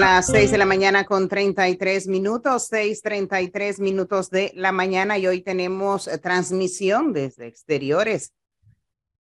[0.00, 5.42] Las 6 de la mañana con 33 minutos, 6:33 minutos de la mañana y hoy
[5.42, 8.32] tenemos eh, transmisión desde exteriores.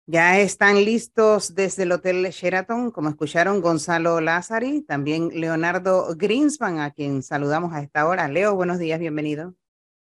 [0.07, 6.89] Ya están listos desde el Hotel Sheraton, como escucharon, Gonzalo Lázari, también Leonardo Greenspan, a
[6.89, 8.27] quien saludamos a esta hora.
[8.27, 9.53] Leo, buenos días, bienvenido.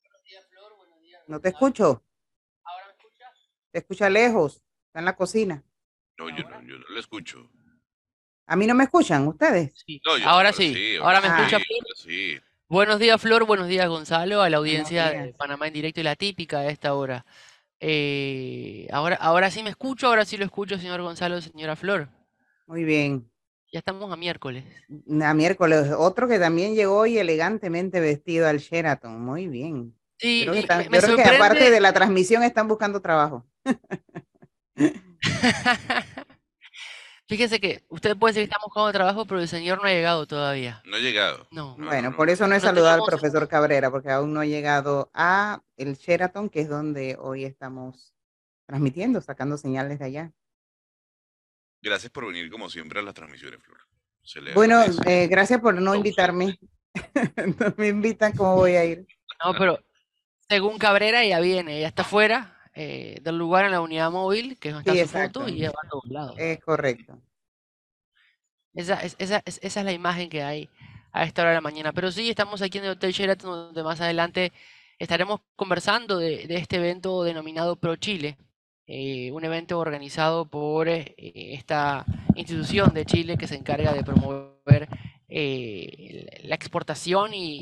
[0.04, 0.78] Buenos días, Flor.
[0.78, 1.24] Buenos días.
[1.26, 2.04] No te escucho,
[2.64, 3.34] ¿Ahora me escuchas?
[3.72, 5.64] te escucha lejos, está en la cocina.
[6.20, 7.50] No, yo no, yo no lo escucho.
[8.50, 9.74] A mí no me escuchan, ustedes.
[9.86, 10.02] Sí.
[10.06, 10.96] No, yo- ahora sí.
[11.02, 11.60] Ahora me sí, escucha
[11.96, 12.44] sí, Flor.
[12.68, 13.46] Buenos días, Flor.
[13.46, 14.42] Buenos días, Gonzalo.
[14.42, 17.26] A la audiencia de Panamá en directo y la típica de esta hora.
[17.80, 22.10] Eh, ahora, ahora sí me escucho, ahora sí lo escucho, señor Gonzalo, señora Flor.
[22.66, 23.30] Muy bien.
[23.72, 24.66] Ya estamos a miércoles.
[25.22, 29.24] A miércoles, otro que también llegó hoy elegantemente vestido al Sheraton.
[29.24, 29.96] Muy bien.
[30.18, 32.68] Sí, Creo que, y están- me, yo me creo que aparte de la transmisión están
[32.68, 33.46] buscando trabajo.
[37.30, 40.26] Fíjese que usted puede decir que estamos buscando trabajo, pero el señor no ha llegado
[40.26, 40.82] todavía.
[40.86, 41.48] No he llegado.
[41.52, 41.76] No.
[41.78, 42.34] No, Bueno, no, por no.
[42.34, 45.96] eso no he No saludado al profesor Cabrera, porque aún no ha llegado a el
[45.96, 48.16] Sheraton, que es donde hoy estamos
[48.66, 50.32] transmitiendo, sacando señales de allá.
[51.84, 53.78] Gracias por venir como siempre a las transmisiones, Flor.
[54.24, 56.58] Se le Bueno, eh, gracias por no invitarme.
[57.60, 59.06] no me invitan, ¿cómo voy a ir?
[59.46, 59.80] No, pero
[60.50, 64.70] según Cabrera ya viene, ya está fuera eh, del lugar en la unidad móvil, que
[64.70, 66.36] es donde Sí, está su foto, y va a todos lados.
[66.38, 67.22] Es correcto.
[68.74, 70.70] Esa es, esa, es, esa es la imagen que hay
[71.12, 71.92] a esta hora de la mañana.
[71.92, 74.54] Pero sí, estamos aquí en el Hotel Sheraton, donde más adelante
[74.98, 78.38] estaremos conversando de, de este evento denominado Pro Chile,
[78.88, 82.06] eh, un evento organizado por eh, esta
[82.36, 84.88] institución de Chile que se encarga de promover
[85.30, 87.58] eh, la exportación y,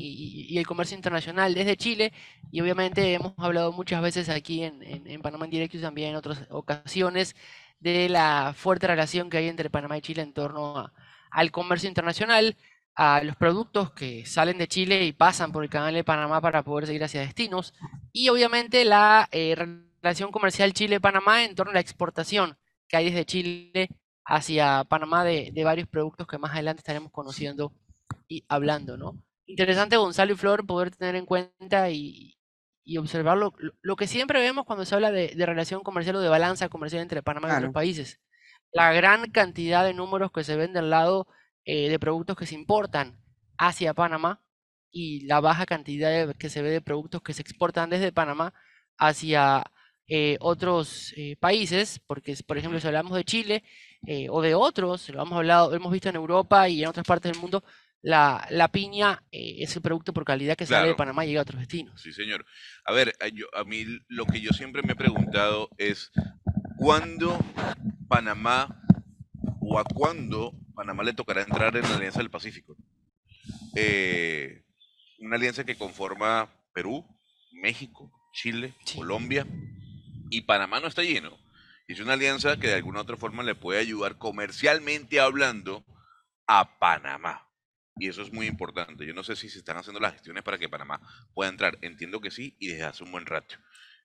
[0.54, 2.12] y- el comercio internacional desde Chile.
[2.50, 6.10] Y obviamente hemos hablado muchas veces aquí en, en, en Panamá en Directo y también
[6.10, 7.36] en otras ocasiones
[7.80, 10.92] de la fuerte relación que hay entre Panamá y Chile en torno a-
[11.30, 12.56] al comercio internacional,
[12.94, 16.62] a los productos que salen de Chile y pasan por el canal de Panamá para
[16.64, 17.72] poder seguir hacia destinos,
[18.12, 19.54] y obviamente la eh,
[20.02, 22.56] relación comercial Chile-Panamá en torno a la exportación
[22.88, 23.88] que hay desde Chile
[24.28, 27.72] hacia Panamá de, de varios productos que más adelante estaremos conociendo
[28.28, 29.18] y hablando, ¿no?
[29.46, 32.36] Interesante, Gonzalo y Flor, poder tener en cuenta y,
[32.84, 36.28] y observar lo, que siempre vemos cuando se habla de, de relación comercial o de
[36.28, 38.20] balanza comercial entre Panamá y otros países.
[38.72, 41.26] La gran cantidad de números que se ven del lado
[41.64, 43.18] eh, de productos que se importan
[43.58, 44.42] hacia Panamá
[44.90, 48.52] y la baja cantidad de- que se ve de productos que se exportan desde Panamá
[48.98, 49.64] hacia
[50.08, 53.64] eh, otros eh, países, porque por ejemplo si hablamos de Chile
[54.06, 57.32] eh, o de otros, lo hemos hablado, hemos visto en Europa y en otras partes
[57.32, 57.62] del mundo,
[58.00, 60.94] la, la piña eh, es el producto por calidad que sale de.
[60.94, 62.00] Panamá y llega a otros destinos.
[62.00, 62.44] Sí, señor.
[62.84, 66.10] A ver, a, yo- a mí lo que yo siempre me he preguntado es,
[66.76, 67.38] ¿cuándo
[68.08, 68.80] Panamá
[69.60, 72.76] o a cuándo Panamá le tocará entrar en la Alianza del Pacífico?
[73.74, 74.62] Eh,
[75.18, 77.04] una alianza que conforma Perú,
[77.52, 78.96] México, Chile, Sí.
[78.98, 79.46] Colombia
[80.30, 81.36] y Panamá no está lleno.
[81.88, 85.86] Es una alianza que de alguna u otra forma le puede ayudar comercialmente hablando
[86.46, 87.48] a Panamá.
[87.96, 89.06] Y eso es muy importante.
[89.06, 91.00] Yo no sé si se están haciendo las gestiones para que Panamá
[91.32, 91.78] pueda entrar.
[91.80, 93.56] Entiendo que sí y desde hace un buen rato.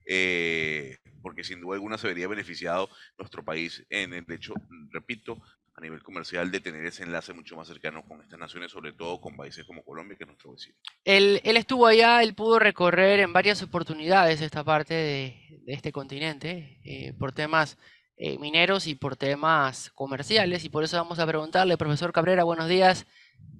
[0.05, 4.53] Eh, porque sin duda alguna se vería beneficiado nuestro país en el hecho,
[4.91, 5.41] repito,
[5.75, 9.19] a nivel comercial de tener ese enlace mucho más cercano con estas naciones, sobre todo
[9.19, 10.75] con países como Colombia, que es nuestro vecino.
[11.03, 15.91] Él, él estuvo allá, él pudo recorrer en varias oportunidades esta parte de, de este
[15.91, 17.77] continente eh, por temas
[18.15, 22.69] eh, mineros y por temas comerciales y por eso vamos a preguntarle, profesor Cabrera, buenos
[22.69, 23.07] días,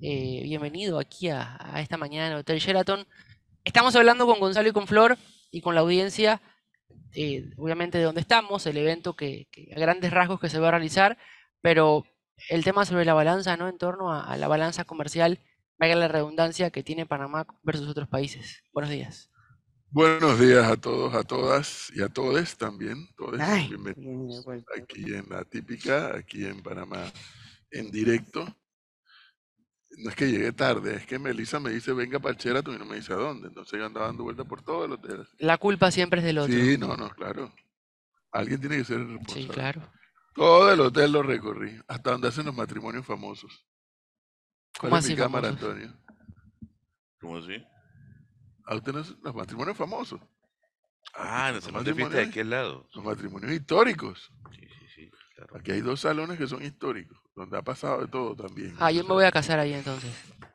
[0.01, 3.07] eh, bienvenido aquí a, a esta mañana en el Hotel Sheraton.
[3.63, 5.17] Estamos hablando con Gonzalo y con Flor
[5.49, 6.41] y con la audiencia,
[7.15, 10.67] eh, obviamente de dónde estamos, el evento que, que a grandes rasgos que se va
[10.67, 11.17] a realizar,
[11.63, 12.05] pero
[12.49, 13.69] el tema sobre la balanza, ¿no?
[13.69, 15.39] En torno a, a la balanza comercial
[15.79, 18.61] valga la redundancia que tiene Panamá versus otros países.
[18.73, 19.31] Buenos días.
[19.89, 23.07] Buenos días a todos, a todas y a todos también.
[23.15, 27.11] Todos Ay, bienvenidos bien aquí en la típica, aquí en Panamá,
[27.71, 28.45] en directo.
[29.99, 32.79] No es que llegué tarde, es que Melissa me dice venga para el Sheraton y
[32.79, 33.47] no me dice a dónde.
[33.47, 35.25] Entonces yo andaba dando vueltas por todo el hotel.
[35.37, 36.53] La culpa siempre es del otro.
[36.53, 37.53] Sí, no, no, claro.
[38.31, 39.47] Alguien tiene que ser el Sí, responsable.
[39.53, 39.91] claro.
[40.33, 43.65] Todo el hotel lo recorrí, hasta donde hacen los matrimonios famosos.
[44.79, 45.69] ¿Cuál ¿Cómo es mi así cámara, famosos?
[45.69, 45.97] Antonio?
[47.21, 47.63] ¿Cómo así?
[48.65, 50.19] ¿A usted no- los matrimonios famosos?
[51.15, 52.89] Ah, el Los salón de matrimonios- aquel lado.
[52.93, 54.31] Los matrimonios históricos.
[54.51, 55.57] Sí, sí, sí, claro.
[55.57, 58.75] Aquí hay dos salones que son históricos, donde ha pasado de todo también.
[58.79, 60.11] Ah, yo me voy a casar ahí entonces.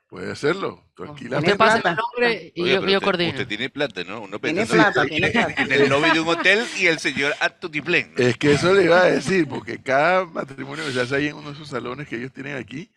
[0.08, 1.50] Puede hacerlo, tranquilamente.
[1.52, 2.00] Usted pase el plata.
[2.00, 3.30] nombre y Oye, yo, yo usted, coordino.
[3.30, 4.22] usted tiene plata, ¿no?
[4.22, 5.54] Uno Tiene plata, en- tiene plata.
[5.62, 8.14] en el lobby de un hotel y el señor a tutiplén.
[8.16, 8.24] ¿no?
[8.24, 11.34] Es que eso le iba a decir, porque cada matrimonio que se hace ahí en
[11.36, 12.90] uno de esos salones que ellos tienen aquí,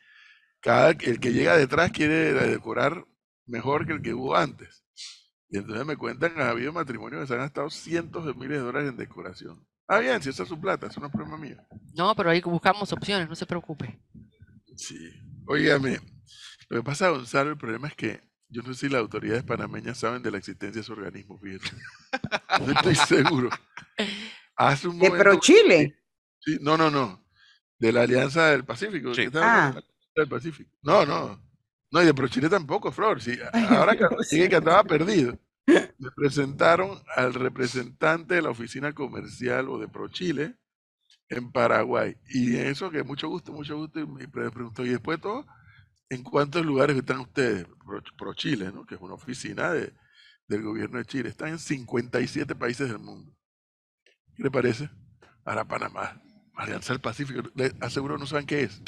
[0.61, 3.03] cada, el que llega detrás quiere decorar
[3.45, 4.85] mejor que el que hubo antes.
[5.49, 8.51] Y entonces me cuentan que ha habido matrimonios que se han gastado cientos de miles
[8.59, 9.67] de dólares en decoración.
[9.85, 11.57] Ah, bien, si esa es su plata, eso no es problema mío.
[11.93, 13.99] No, pero ahí buscamos opciones, no se preocupe.
[14.77, 14.95] Sí.
[15.45, 15.99] Óigame,
[16.71, 19.97] lo que pasa, Gonzalo, el problema es que yo no sé si las autoridades panameñas
[19.97, 21.69] saben de la existencia de ese organismo, fíjate.
[22.65, 23.49] No estoy seguro.
[24.55, 25.97] Hace un De momento- Pro Chile.
[26.39, 27.23] Sí, no, no, no.
[27.79, 29.13] De la Alianza del Pacífico.
[29.13, 29.27] Sí.
[29.27, 29.31] Ah.
[29.33, 29.81] La Alianza
[30.15, 30.71] del Pacífico.
[30.81, 31.41] No, no.
[31.91, 33.21] No, y de ProChile tampoco, Flor.
[33.21, 33.37] Sí,
[33.69, 35.37] ahora que sigue que andaba perdido.
[35.67, 40.55] Me presentaron al representante de la oficina comercial o de ProChile
[41.29, 42.15] en Paraguay.
[42.29, 43.99] Y eso que mucho gusto, mucho gusto.
[43.99, 45.45] Y me pre- preguntó, y después de todo,
[46.11, 47.65] ¿en cuántos lugares están ustedes?
[47.85, 48.85] Pro- ProChile, ¿no?
[48.85, 49.93] Que es una oficina de,
[50.47, 51.29] del gobierno de Chile.
[51.29, 53.33] Están en 57 países del mundo.
[54.35, 54.89] ¿Qué le parece?
[55.45, 56.21] Ahora Panamá.
[56.55, 57.41] Alianza del Pacífico.
[57.55, 58.81] Le aseguro no saben qué es.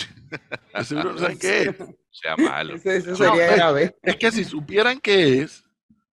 [0.74, 1.76] Aseguro no saben qué es.
[2.12, 2.76] Sea malo.
[2.76, 3.96] Eso, eso No, sería es- grave.
[4.04, 5.64] Es que si supieran qué es,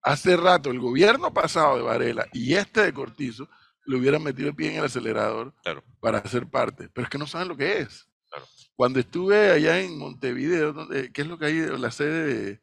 [0.03, 3.49] hace rato el gobierno pasado de Varela y este de Cortizo
[3.85, 5.83] le hubieran metido el pie en el acelerador Claro.
[5.99, 6.89] para ser parte.
[6.93, 8.07] Pero es que no saben lo que es.
[8.29, 8.45] Claro.
[8.75, 11.59] Cuando estuve allá en Montevideo, donde, ¿qué es lo que hay?
[11.79, 12.61] La sede de,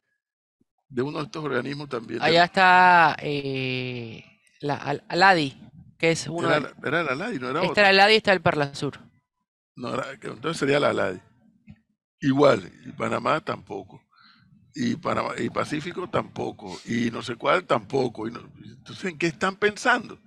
[0.88, 2.22] de uno de estos organismos también.
[2.22, 4.24] Allá está eh,
[4.60, 5.60] la Al- Aladi,
[5.98, 6.60] que es uno era, de...
[6.62, 8.98] la- era la LADI, no era Está el Aladi y está el Parlasur.
[9.76, 11.20] No, era- entonces sería la LADI.
[12.20, 14.00] Igual, y Panamá tampoco.
[14.74, 16.78] Y Panamá, y Pacífico tampoco.
[16.86, 18.26] Y no sé cuál tampoco.
[18.28, 20.18] Y no- entonces, ¿en qué están pensando?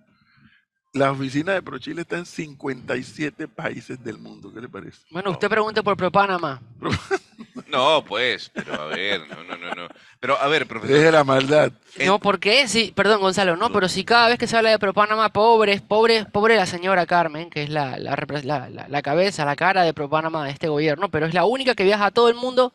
[0.97, 4.51] La oficina de ProChile está en 57 países del mundo.
[4.53, 4.99] ¿Qué le parece?
[5.11, 6.61] Bueno, usted pregunte por ProPanamá.
[7.69, 9.87] No, pues, pero a ver, no, no, no, no.
[10.21, 10.95] Pero a ver, profesor.
[10.97, 11.71] Deje la maldad.
[12.05, 12.67] No, ¿por qué?
[12.67, 16.25] Sí, perdón, Gonzalo, no, pero si cada vez que se habla de ProPanamá, pobres, pobres,
[16.25, 19.93] pobre la señora Carmen, que es la, la, la- la- la cabeza, la cara de
[19.93, 22.73] ProPanamá de este gobierno, pero es la única que viaja a todo el mundo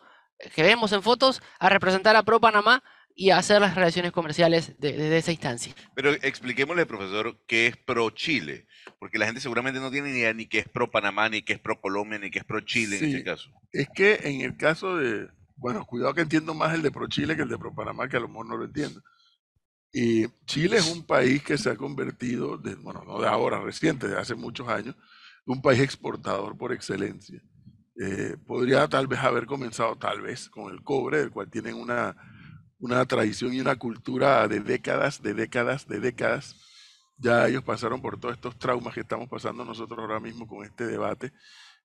[0.54, 2.82] que vemos en fotos a representar a ProPanamá
[3.14, 5.75] y hacer las relaciones comerciales de, de- de esa instancia.
[5.94, 8.67] Pero expliquémosle, profesor, qué es pro Chile.
[8.99, 11.55] Porque la gente seguramente no tiene ni idea ni qué es pro Panamá, ni qué
[11.55, 13.11] es pro Colombia, ni qué es pro Chile en Sí.
[13.12, 13.50] este caso.
[13.73, 17.43] Es que en el caso de, bueno, cuidado que entiendo más el de ProChile que
[17.43, 19.00] el de ProPanamá, que a lo mejor no lo entiendo.
[19.93, 24.09] Y Chile es un país que se ha convertido, de, bueno, no de ahora, reciente,
[24.09, 24.94] de hace muchos años,
[25.47, 27.43] un país exportador por excelencia.
[28.00, 32.17] Eh, podría tal vez haber comenzado, tal vez, con el cobre, del cual tienen una,
[32.82, 36.56] una tradición y una cultura de décadas, de décadas, de décadas.
[37.19, 40.87] Ya ellos pasaron por todos estos traumas que estamos pasando nosotros ahora mismo con este
[40.87, 41.32] debate.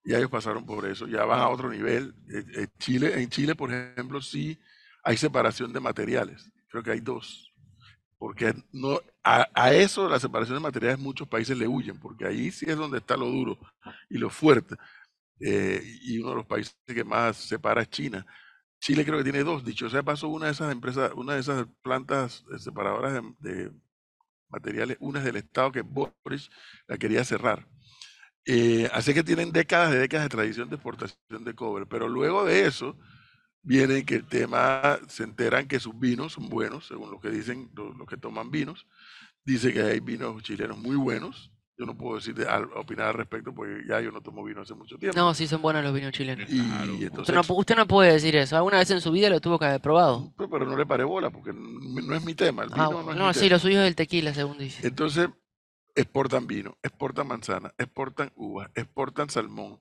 [0.04, 2.16] Ya ellos pasaron por eso, ya van a otro nivel.
[2.34, 4.60] Eh, eh, Chile, en Chile, por ejemplo, sí
[5.04, 6.52] hay separación de materiales.
[6.70, 7.54] Creo que hay dos.
[8.18, 12.52] Porque no, a, a eso, la separación de materiales, muchos países le huyen, porque ahí
[12.52, 13.60] sí es donde está lo duro
[14.10, 14.76] y lo fuerte.
[15.40, 18.26] Eh, y uno de los países que más separa es China.
[18.80, 19.66] Chile creo que tiene dos.
[19.66, 23.72] Dicho sea paso, una de esas empresas, una de esas plantas eh, separadoras de, de
[24.50, 26.50] materiales, una es del Estado que Boris
[26.88, 27.68] la quería cerrar.
[28.46, 31.86] Eh, así que tienen décadas de décadas de tradición de exportación de cobre.
[31.86, 32.98] Pero luego de eso,
[33.62, 37.70] viene que el tema, se enteran que sus vinos son buenos, según lo que dicen
[37.76, 38.88] los, los que toman vinos.
[39.44, 41.52] Dice que hay vinos chilenos muy buenos.
[41.80, 44.74] Yo no puedo decir al- opinar al respecto porque ya yo no tomo vino hace
[44.74, 45.16] mucho tiempo.
[45.16, 46.50] No, sí son buenos los vinos chilenos.
[46.52, 46.94] y Claro.
[46.94, 48.56] entonces, Usted no, pu- usted no puede decir eso.
[48.58, 50.34] Alguna vez en su vida lo tuvo que haber probado.
[50.38, 52.64] pero, pero no le paré bola porque no es mi tema.
[52.64, 53.52] El Ah, no es no, mi sí, tema.
[53.52, 54.88] lo suyo es el tequila, según dice.
[54.88, 55.30] Entonces,
[55.94, 59.80] exportan vino, exportan manzana, exportan uvas, exportan salmón.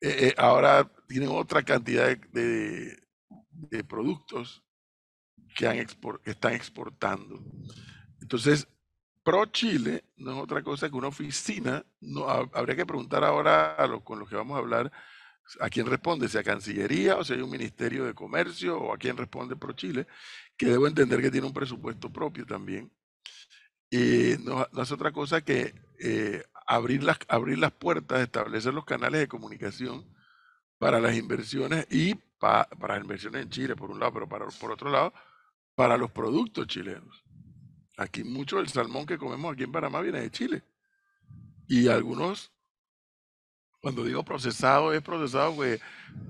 [0.00, 3.02] Eh, eh, ahora tienen otra cantidad de, de-
[3.50, 4.62] de productos
[5.56, 7.40] que, han expor- que están exportando.
[8.20, 8.68] Entonces,
[9.24, 11.84] Pro Chile no es otra cosa que una oficina.
[12.00, 14.92] No, ha- habría que preguntar ahora a los con los que vamos a hablar
[15.60, 18.98] a quién responde, si a Cancillería o si hay un Ministerio de Comercio o a
[18.98, 20.06] quién responde Pro Chile,
[20.56, 22.92] que debo entender que tiene un presupuesto propio también.
[23.90, 29.20] Y no, es otra cosa que eh, abrir, las, abrir las puertas, establecer los canales
[29.20, 30.06] de comunicación
[30.78, 34.28] para las inversiones y pa- para las inversiones en Chile, por un lado, pero
[34.60, 35.12] por otro lado,
[35.76, 37.24] para los productos chilenos.
[37.96, 40.62] Aquí mucho del salmón que comemos aquí en Panamá viene de Chile.
[41.68, 42.52] Y algunos,
[43.80, 45.80] cuando digo procesado, es procesado pues,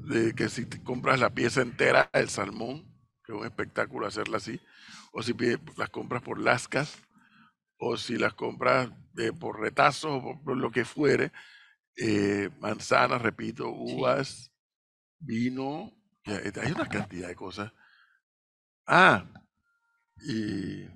[0.04, 2.84] de que si te compras la pieza entera del salmón,
[3.24, 4.60] que es un espectáculo hacerla así,
[5.12, 5.34] o si
[5.76, 6.98] las compras por lascas,
[7.78, 11.32] o si las compras eh, por retazos o por, por lo que fuere,
[11.96, 14.52] eh, manzanas, repito, uvas,
[15.18, 15.92] vino,
[16.24, 17.72] hay una cantidad de cosas.
[18.86, 19.24] Ah,
[20.24, 20.86] y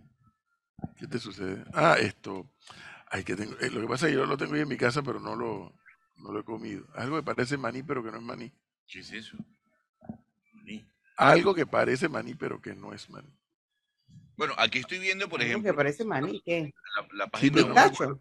[0.99, 1.64] ¿qué te sucede?
[1.73, 2.50] Ah, esto,
[3.11, 4.76] ay, que tengo, eh, lo que pasa es que yo lo tengo ahí en mi
[4.76, 5.73] casa, pero no lo,
[6.16, 6.87] no lo he comido.
[6.95, 8.52] Algo que parece maní, pero que no es maní.
[8.87, 9.37] ¿Qué es eso?
[11.18, 13.33] algo que parece maní, pero que no es maní.
[14.37, 16.75] Bueno, aquí estoy viendo, por Algo ejemplo, que parece maní, ¿qué?
[16.97, 18.21] la, la Sí, página Pistacho.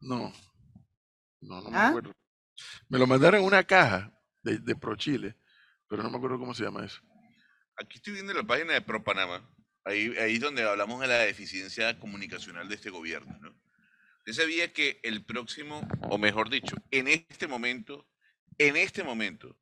[0.00, 0.32] No,
[1.40, 1.88] no, no me ¿Ah?
[1.88, 2.12] acuerdo.
[2.88, 4.12] Me lo mandaron en una caja
[4.42, 5.36] de, de Pro Chile,
[5.88, 7.00] pero no me acuerdo cómo se llama eso.
[7.76, 9.48] Aquí estoy viendo la página de Pro Panamá.
[9.84, 13.38] Ahí, ahí es donde hablamos de la deficiencia comunicacional de este gobierno.
[13.40, 13.54] ¿no?
[14.26, 18.06] Yo sabía que el próximo, o mejor dicho, en este momento,
[18.58, 19.56] en este momento,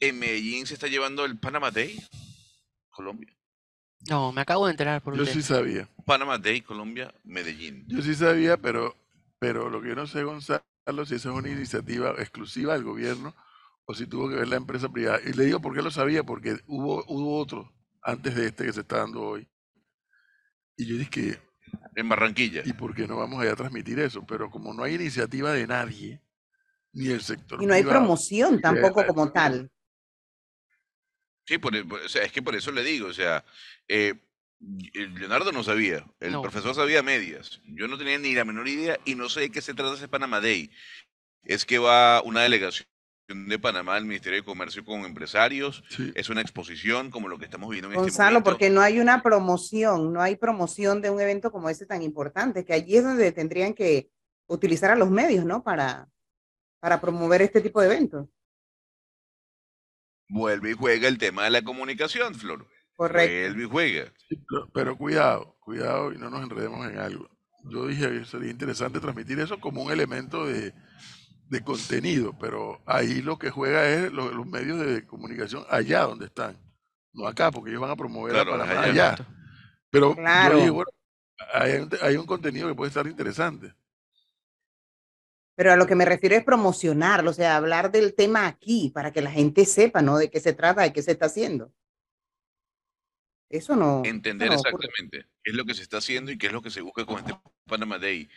[0.00, 1.98] en Medellín se está llevando el Panama Day,
[2.90, 3.32] Colombia.
[4.08, 5.34] No, me acabo de enterar por Yo usted.
[5.34, 7.84] sí sabía, Panama Day, Colombia, Medellín.
[7.88, 8.96] yo sí sabía, pero,
[9.38, 10.62] pero lo que yo no sé, Gonzalo,
[11.04, 13.34] si esa es una iniciativa exclusiva del gobierno
[13.84, 15.20] o si tuvo que ver la empresa privada.
[15.24, 18.72] Y le digo por qué lo sabía, porque hubo, hubo otro antes de este que
[18.72, 19.48] se está dando hoy.
[20.78, 21.42] Y yo dije,
[21.96, 22.62] En Barranquilla.
[22.64, 24.24] ¿y por qué no vamos allá a transmitir eso?
[24.26, 26.22] Pero como no hay iniciativa de nadie,
[26.92, 29.70] ni del sector Y no hay privado, promoción tampoco como tal.
[31.46, 33.44] Sí, por, e- por- o sea, es que por eso le digo, o sea,
[33.88, 34.14] eh,
[34.92, 36.42] Leonardo no sabía, el No.
[36.42, 39.60] profesor sabía medias, yo no tenía ni la menor idea y no sé de qué
[39.60, 40.70] se trata ese Panama Day.
[41.42, 42.88] Es que va una delegación
[43.28, 46.12] de Panamá al Ministerio de Comercio con empresarios, sí.
[46.14, 48.50] es una exposición como lo que estamos viendo en este Gonzalo, momento.
[48.50, 52.64] porque no hay una promoción, no hay promoción de un evento como ese tan importante,
[52.64, 54.10] que allí es donde tendrían que
[54.46, 55.62] utilizar a los medios, ¿no?
[55.62, 56.08] Para,
[56.80, 58.28] para promover este tipo de eventos.
[60.30, 62.66] Vuelve y juega el tema de la comunicación, Flor.
[62.96, 63.30] Correcto.
[63.30, 64.12] Vuelve y juega.
[64.26, 67.28] Sí, pero, pero cuidado, cuidado y no nos enredemos en algo.
[67.64, 70.72] Yo dije que sería interesante transmitir eso como un elemento de,
[71.48, 76.26] de contenido, pero ahí lo que juega es lo- los medios de comunicación allá donde
[76.26, 76.56] están,
[77.12, 79.12] no acá, porque ellos van a promover Claro, a Panamá allá.
[79.12, 79.26] allá.
[79.90, 80.52] Pero Claro.
[80.54, 80.90] yo dije, bueno,
[81.54, 83.74] hay un, hay un contenido que puede estar interesante.
[85.56, 89.12] Pero a lo que me refiero es promocionarlo, o sea, hablar del tema aquí para
[89.12, 90.16] que la gente sepa, ¿no?
[90.16, 91.72] De qué se trata, de qué se está haciendo.
[93.50, 94.02] Eso no.
[94.04, 96.62] eso Entender no exactamente qué es lo que se está haciendo y qué es lo
[96.62, 97.34] que se busca con este
[97.66, 98.28] Panama Day.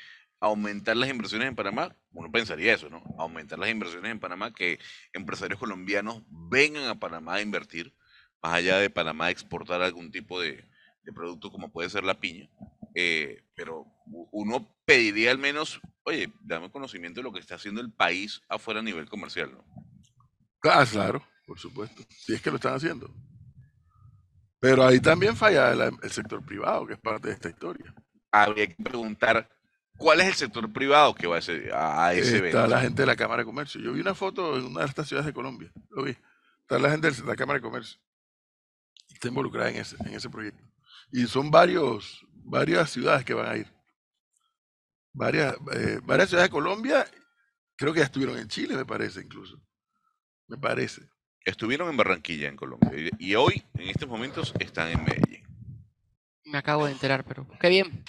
[0.42, 3.04] Aumentar las inversiones en Panamá, uno pensaría eso, ¿no?
[3.20, 4.80] Aumentar las inversiones en Panamá, que
[5.14, 7.96] empresarios colombianos vengan a Panamá a invertir,
[8.42, 10.68] más allá de Panamá exportar algún tipo de,
[11.04, 12.50] de producto como puede ser la piña.
[12.96, 13.86] Eh, pero
[14.32, 18.80] uno pediría al menos, oye, dame conocimiento de lo que está haciendo el país afuera
[18.80, 19.64] a nivel comercial, ¿no?
[20.64, 23.14] Ah, claro, por supuesto, si es que lo están haciendo.
[24.60, 27.94] Pero ahí también falla la- el sector privado, que es parte de esta historia.
[28.32, 29.50] Habría que preguntar
[30.02, 32.68] cuál es el sector privado que va a ese, a, ese Está evento.
[32.68, 33.80] la gente de la Cámara de Comercio.
[33.80, 35.72] Yo vi una foto en una de estas ciudades de Colombia.
[35.90, 36.18] Lo vi.
[36.62, 38.00] Está la gente de la Cámara de Comercio.
[39.10, 40.64] Y Está involucrada en ese, en ese proyecto.
[41.12, 43.68] Y son varios, varias ciudades que van a ir.
[45.14, 47.06] Varias, eh, varias ciudades de Colombia.
[47.76, 49.62] Creo que ya estuvieron en Chile, me parece, incluso.
[50.48, 51.02] Me parece.
[51.46, 55.44] Estuvieron en Barranquilla, en Colombia, y, y hoy, en estos momentos, están en Medellín.
[56.46, 58.04] Me acabo de enterar, pero qué bien.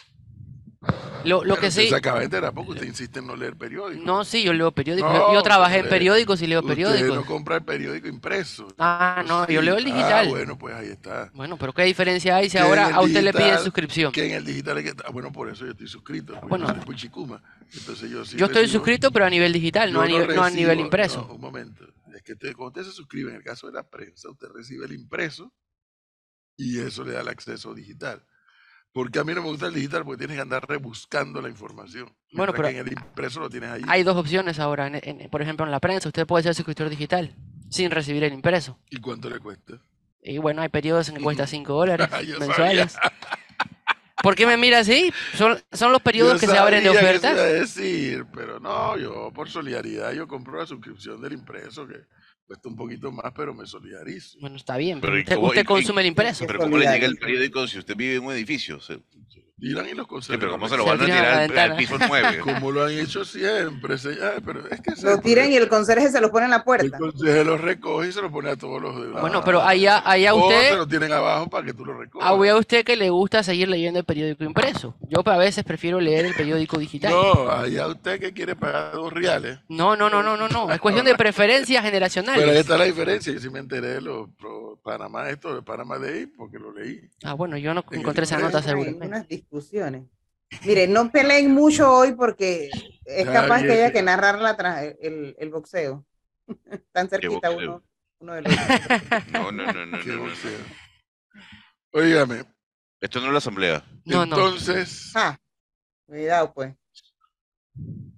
[1.24, 4.04] Lo, lo que usted sí, enterar porque usted insiste en no leer periódicos.
[4.04, 5.12] no, sí, yo leo periódicos.
[5.12, 7.14] No, yo, trabajé en usted- periódicos y leo Usted periódicos.
[7.14, 8.66] no compra el periódico impreso.
[8.78, 10.28] Ah, no, yo leo el Ah, digital.
[10.28, 11.30] bueno, pues ahí está.
[11.34, 14.10] Bueno, pero ¿qué diferencia hay si ahora a usted le piden suscripción?
[14.12, 15.12] Que en el digital hay que estar.
[15.12, 16.34] Bueno, por eso yo estoy suscrito.
[16.48, 16.66] Bueno.
[16.66, 17.40] yo soy Puchicuma.
[17.72, 20.42] Entonces yo sí Yo estoy recibo- suscrito, pero a nivel digital, no a nivel, no
[20.42, 21.26] a nivel impreso.
[21.32, 21.84] un momento.
[22.14, 24.86] Es que usted, cuando usted se suscribe, en el caso de la prensa, usted recibe
[24.86, 25.52] el impreso
[26.56, 28.22] y eso le da el acceso digital.
[28.92, 32.12] Porque a mí no me gusta el digital porque tienes que andar rebuscando la información.
[32.32, 33.82] Bueno, pero que en el impreso lo tienes ahí.
[33.88, 34.86] Hay dos opciones ahora.
[34.86, 37.34] en- en- por ejemplo, en la prensa, usted puede ser suscriptor digital
[37.70, 38.78] sin recibir el impreso.
[38.90, 39.78] ¿Y cuánto le cuesta?
[40.22, 42.96] Y bueno, hay periodos en que cuesta 5 dólares Yo mensuales.
[44.22, 45.12] ¿Por qué me mira así?
[45.34, 47.34] Son, son los periodos Yo que se abren de ofertas.
[47.36, 51.96] decir, pero no, yo por solidaridad yo compro la suscripción del impreso que
[52.52, 54.38] cuesta un poquito más, pero me solidarizo.
[54.38, 56.46] Bueno, está bien, Pero pero ¿y usted, cómo- usted y- y- consume el impreso.
[56.46, 58.78] Pero ¿cómo le llega el periódico si usted vive en un edificio?
[58.78, 59.00] Se-
[59.62, 60.40] Tiran y los Sí, conservan.
[60.40, 62.38] pero ¿cómo se Se lo van a tirar al, al piso 9?
[62.42, 63.96] Como lo han hecho siempre.
[63.96, 66.46] se- ah, pero es que es Lo el tiran y el conserje se lo pone
[66.46, 66.98] en la El puerta.
[66.98, 69.20] consejo lo recoge y se lo pone a todos los demás.
[69.20, 72.28] Bueno, pero allá, allá O se usted, lo tienen abajo para que tú lo recojas.
[72.28, 74.96] a usted que le gusta seguir leyendo el periódico impreso.
[75.08, 77.12] Yo a veces prefiero leer el periódico digital.
[77.12, 79.60] No, allá usted que quiere pagar dos reales.
[79.68, 80.72] No, no, no, no, no, no.
[80.72, 82.56] Es cuestión de preferencias Pero ahí generacionales.
[82.56, 83.32] está la diferencia.
[83.32, 87.00] Yo sí me enteré de los pro Panamá, esto de Panamá Day, porque lo leí.
[87.22, 89.44] Ah, bueno, yo no el encontré esa nota seguramente.
[89.52, 90.04] Discusiones.
[90.64, 92.70] Mire, no peleen mucho hoy porque
[93.04, 96.06] es capaz que haya que narrar la tra- el, el boxeo.
[96.92, 97.58] Tan cerquita boxeo?
[97.76, 97.82] uno,
[98.20, 98.78] uno de los otros.
[99.32, 100.32] No, no, no, no, no, no, no.
[101.94, 102.44] Óigame,
[103.00, 103.84] Esto no es la asamblea.
[104.06, 104.36] No, no.
[104.36, 105.38] entonces, Ah,
[106.06, 106.74] cuidado pues.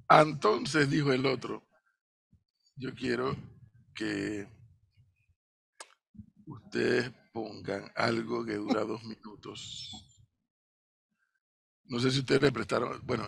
[0.08, 1.62] entonces dijo el otro,
[2.76, 3.34] yo quiero
[3.94, 4.46] que
[6.46, 10.13] ustedes pongan algo que dura dos minutos.
[11.86, 13.26] No sé si ustedes le prestaron, bueno,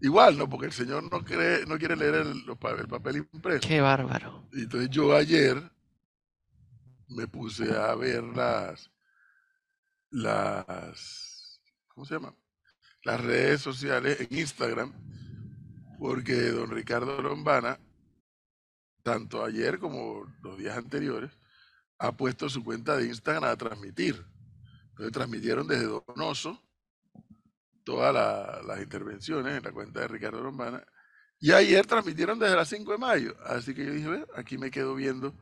[0.00, 0.48] igual, ¿no?
[0.48, 3.66] Porque el señor no, cree, no quiere leer el, el papel impreso.
[3.66, 4.48] Qué bárbaro.
[4.52, 5.60] Y entonces yo ayer
[7.08, 8.90] me puse a ver las,
[10.10, 12.34] las, ¿cómo se llama?
[13.02, 14.92] Las redes sociales en Instagram,
[15.98, 17.78] porque don Ricardo Lombana,
[19.02, 21.30] tanto ayer como los días anteriores,
[21.98, 24.24] ha puesto su cuenta de Instagram a transmitir.
[24.90, 26.62] Entonces transmitieron desde Donoso
[27.90, 30.80] todas las intervenciones en la cuenta de Ricardo Lombana.
[31.40, 33.36] Y ayer transmitieron desde las 5 de mayo.
[33.44, 35.34] Así que yo dije, aquí me quedo viendo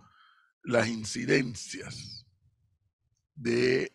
[0.62, 2.24] las incidencias
[3.34, 3.92] de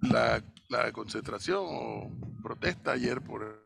[0.00, 0.44] la,
[0.92, 3.64] concentración o protesta ayer por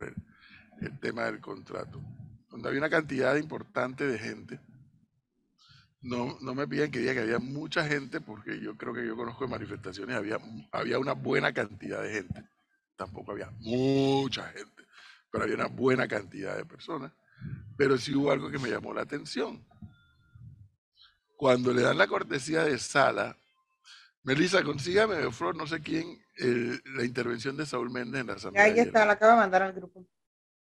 [0.81, 2.00] el, tema del contrato,
[2.50, 4.61] donde había una cantidad importante de gente.
[6.04, 9.16] No, no me piden que diga que había mucha gente, porque yo creo que yo
[9.16, 10.38] conozco de manifestaciones, había,
[10.70, 12.44] había una buena cantidad de gente.
[12.94, 14.84] Tampoco había mucha gente,
[15.30, 17.11] pero había una buena cantidad de personas.
[17.78, 19.66] Pero sí hubo algo que me llamó la atención.
[21.37, 23.38] Cuando le dan la cortesía de sala,
[24.25, 26.23] Melissa, consígame, Flor, no sé quién,
[26.96, 28.64] la intervención de Saúl Méndez en la asamblea.
[28.64, 30.06] Ahí está, la acaba de mandar al grupo.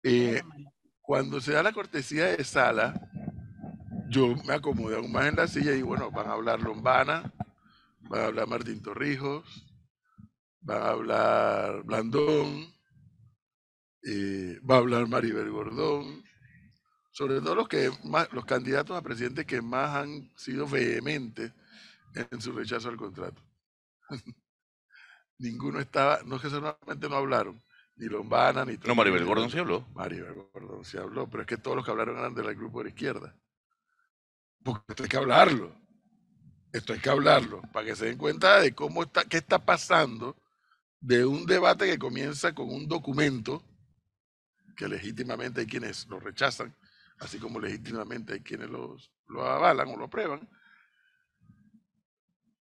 [0.02, 0.42] Eh,
[1.02, 2.94] cuando se da la cortesía de sala,
[4.14, 7.32] yo me acomodé aún más en la silla y bueno, van a hablar Lombana,
[8.02, 9.66] van a hablar Martín Torrijos,
[10.60, 12.72] van a hablar Blandón,
[14.04, 16.22] eh, va a hablar Maribel Gordón,
[17.10, 21.52] sobre todo los que más, los candidatos a presidente que más han sido vehementes
[22.14, 23.42] en su rechazo al contrato.
[25.38, 27.60] Ninguno estaba, no es que solamente no hablaron,
[27.96, 28.76] ni Lombana, ni...
[28.76, 29.84] No, Maribel Gordón sí habló.
[29.92, 32.84] Maribel Gordón sí habló, pero es que todos los que hablaron eran del grupo de
[32.84, 33.34] la izquierda.
[34.64, 35.84] Porque esto hay que hablarlo.
[36.72, 40.36] Esto hay que hablarlo, para que se den cuenta de cómo está, qué está pasando
[41.00, 43.62] de un debate que comienza con un documento
[44.76, 46.74] que legítimamente hay quienes lo rechazan,
[47.20, 48.98] así como legítimamente hay quienes lo
[49.38, 50.48] avalan o lo aprueban.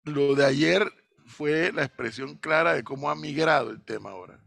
[0.05, 0.93] Lo de ayer
[1.25, 4.38] fue la expresión clara de cómo ha migrado el tema ahora.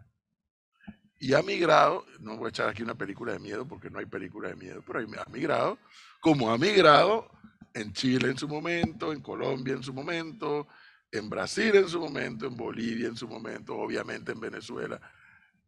[1.18, 4.06] Y ha migrado, no voy a echar aquí una película de miedo porque no hay
[4.06, 5.80] película de miedo, pero ha migrado
[6.26, 7.30] como ha migrado
[7.72, 10.68] en Chile en su momento, en Colombia en su momento,
[11.12, 15.00] en Brasil en su momento, en Bolivia en su momento, obviamente en Venezuela.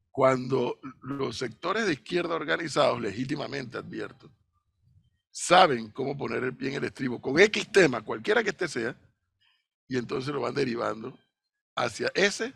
[0.09, 4.31] Cuando los sectores de izquierda organizados, legítimamente advierto,
[5.29, 8.99] saben cómo poner el pie en el estribo con X tema, cualquiera que este sea,
[9.87, 11.19] y entonces lo van derivando
[11.75, 12.51] hacia ese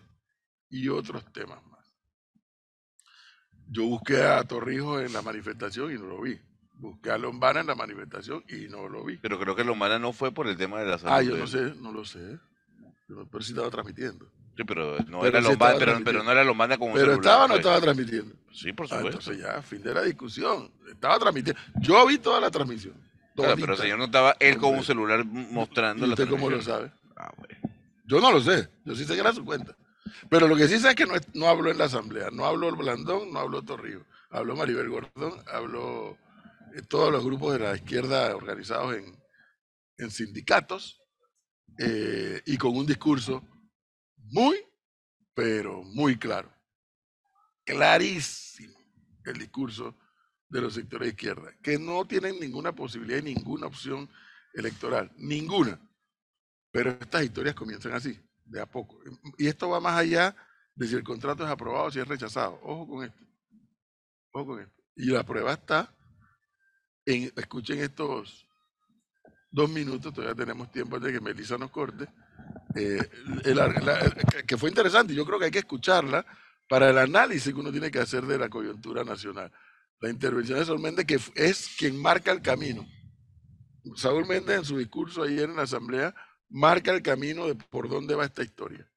[0.72, 1.88] y otros temas más.
[3.68, 6.42] Yo busqué a Torrijos en la manifestación y no lo vi.
[6.82, 9.18] Busqué a Lombana en la manifestación y no lo vi.
[9.18, 11.14] Pero creo que Lombana no fue por el tema de la salud.
[11.14, 12.40] Ah, yo no sé, no lo sé.
[13.08, 14.26] Pero, sí estaba transmitiendo.
[14.58, 17.60] Sí, pero no era Lombana, pero, no era Lombana como Pero estaba o no pues.
[17.60, 18.34] estaba transmitiendo.
[18.52, 19.20] Sí, por ah, supuesto.
[19.20, 20.72] entonces ya, fin de la discusión.
[20.90, 21.62] Estaba transmitiendo.
[21.82, 22.96] Yo vi toda la transmisión.
[23.36, 26.62] Claro, pero el señor no estaba él con un celular mostrando ¿Y usted cómo lo
[26.64, 26.92] sabe?
[27.16, 27.32] Ah,
[28.06, 29.76] yo no lo sé, yo sí sé que era su cuenta.
[30.30, 32.76] Pero lo que sí sé es que no, no habló en la asamblea, no habló
[32.76, 36.18] Blandón, no habló Torrijos, habló Maribel Gordón, habló
[36.88, 39.22] todos los grupos de la izquierda organizados en,
[40.10, 41.00] sindicatos
[41.78, 43.48] eh, y con un discurso
[44.18, 44.58] muy,
[45.36, 46.52] pero muy claro,
[47.64, 48.80] clarísimo
[49.26, 49.96] el discurso
[50.50, 54.10] de los sectores de izquierda, que no tienen ninguna posibilidad y ninguna opción
[54.54, 55.80] electoral, ninguna.
[56.72, 59.00] Pero estas historias comienzan así, de a poco.
[59.38, 60.36] Y esto va más allá
[60.76, 62.60] de si el contrato es aprobado o si es rechazado.
[62.64, 63.24] Ojo con esto.
[64.32, 64.84] Ojo con esto.
[64.96, 65.96] Y la prueba está
[67.14, 68.48] en, escuchen estos
[69.52, 72.08] dos minutos, todavía tenemos tiempo de que Melissa nos corte,
[72.76, 73.10] eh,
[74.48, 75.14] que fue interesante.
[75.14, 76.26] Yo creo que hay que escucharla
[76.70, 79.52] para el análisis que uno tiene que hacer de la coyuntura nacional.
[80.00, 82.88] La intervención de Saúl Méndez, que es quien marca el camino.
[83.96, 86.16] Saúl Méndez en su discurso ayer en la Asamblea
[86.50, 88.88] marca el camino de por dónde va esta historia.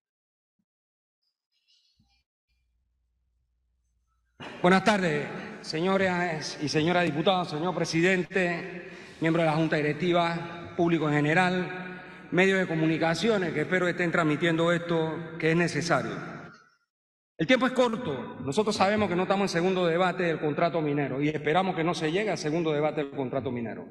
[4.63, 5.29] Buenas tardes,
[5.65, 12.59] señores y señoras diputados, señor presidente, miembro de la Junta Directiva, público en general, medios
[12.59, 16.13] de comunicaciones que espero estén transmitiendo esto que es necesario.
[17.39, 18.37] El tiempo es corto.
[18.45, 21.95] Nosotros sabemos que no estamos en segundo debate del contrato minero y esperamos que no
[21.95, 23.87] se llegue al segundo debate del contrato minero.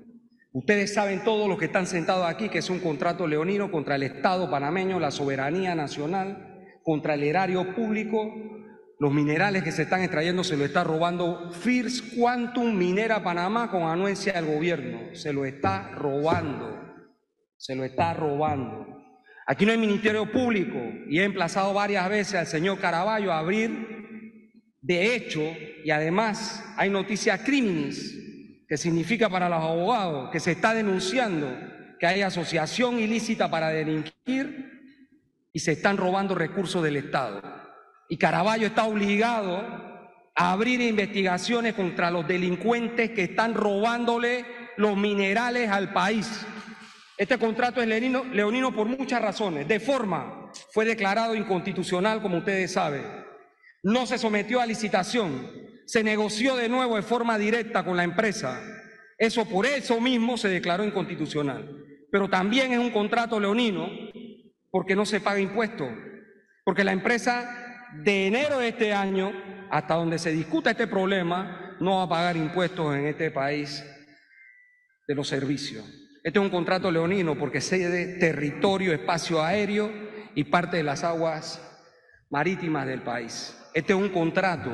[0.51, 4.03] Ustedes saben todos los que están sentados aquí que es un contrato leonino contra el
[4.03, 8.62] Estado panameño, la soberanía nacional, contra el erario público.
[8.99, 13.83] Los minerales que se están extrayendo se lo está robando First Quantum Minera Panamá con
[13.83, 15.13] anuencia del gobierno.
[15.13, 16.79] Se lo está robando.
[17.57, 18.87] se lo está robando.
[19.45, 20.77] Aquí no hay ministerio público
[21.07, 23.71] y he emplazado varias veces al señor Caraballo a abrir
[24.81, 25.41] de hecho
[25.83, 28.19] y además hay noticias criminis,
[28.67, 31.47] que significa para los abogados que se está denunciando
[31.99, 34.71] que hay asociación ilícita para delinquir
[35.53, 37.41] y se están robando recursos del Estado.
[38.13, 39.57] Y Caraballo está obligado
[40.35, 44.45] a abrir investigaciones contra los delincuentes que están robándole
[44.77, 46.45] los minerales al país.
[47.17, 49.67] Este contrato es leonino, por muchas razones.
[49.67, 53.01] De forma, fue declarado inconstitucional, como ustedes saben.
[53.81, 55.49] No se sometió a licitación,
[55.87, 58.61] se negoció de nuevo de forma directa con la empresa.
[59.17, 61.83] Eso por eso mismo se declaró inconstitucional.
[62.11, 63.89] Pero también es un contrato leonino
[64.69, 65.89] porque no se paga impuesto.
[66.63, 67.62] Porque la empresa
[67.95, 69.31] de enero de este año
[69.69, 73.83] hasta donde se discuta este problema no va a pagar impuestos en este país
[75.07, 75.85] de los servicios.
[76.23, 79.91] Este es un contrato leonino porque cede territorio, espacio aéreo
[80.35, 81.61] y parte de las aguas
[82.29, 83.57] marítimas del país.
[83.73, 84.71] Este es un contrato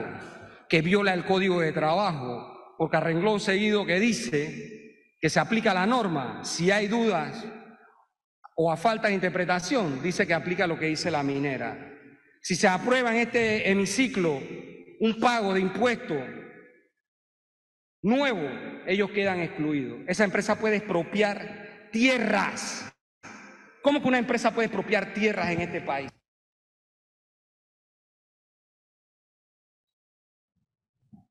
[0.68, 5.74] que viola el Código de Trabajo, porque a renglón seguido que dice que se aplica
[5.74, 7.44] la norma, si hay dudas
[8.56, 11.89] o a falta de interpretación, dice que aplica lo que dice la minera.
[12.42, 14.40] Si se aprueba en este hemiciclo
[15.02, 16.18] un pago de impuestos
[18.02, 18.48] nuevo,
[18.88, 20.00] ellos quedan excluidos.
[20.08, 22.92] Esa empresa puede expropiar tierras.
[23.82, 26.12] ¿Cómo que una empresa puede expropiar tierras en este país?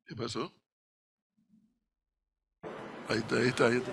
[0.07, 0.53] ¿Qué pasó?
[3.09, 3.93] Ahí está, ahí está, ahí está.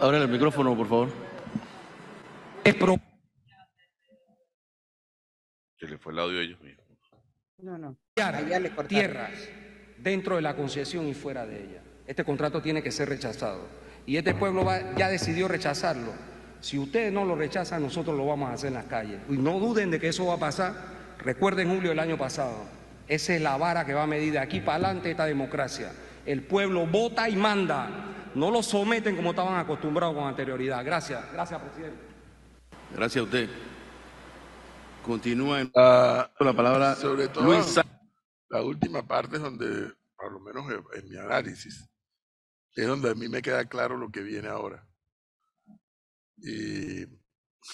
[0.00, 1.08] Abran el micrófono, por favor.
[2.64, 3.00] Expro-
[5.84, 6.84] Se le fue el audio a ellos mismos.
[7.58, 7.96] No, no.
[8.16, 9.30] Allá le tierras
[9.98, 11.82] dentro de la concesión y fuera de ella.
[12.06, 13.66] Este contrato tiene que ser rechazado.
[14.06, 16.12] Y este pueblo va- ya decidió rechazarlo.
[16.60, 19.18] Si ustedes no lo rechazan, nosotros lo vamos a hacer en las calles.
[19.28, 20.74] Y no duden de que eso va a pasar.
[21.18, 22.64] Recuerden julio del año pasado.
[23.06, 25.92] Esa es la vara que va a medir de aquí para adelante esta democracia.
[26.26, 27.88] El pueblo vota y manda.
[28.34, 30.84] No lo someten como estaban acostumbrados con anterioridad.
[30.84, 31.22] Gracias.
[31.32, 31.96] Gracias, presidente.
[32.94, 33.48] Gracias a usted.
[35.04, 37.78] Continúa en Ah, la palabra sobre todo Luis
[38.48, 40.64] la última parte es donde, por lo menos
[40.94, 41.86] en, mi análisis,
[42.74, 44.86] es donde a mí me queda claro lo que viene ahora.
[46.38, 47.04] Y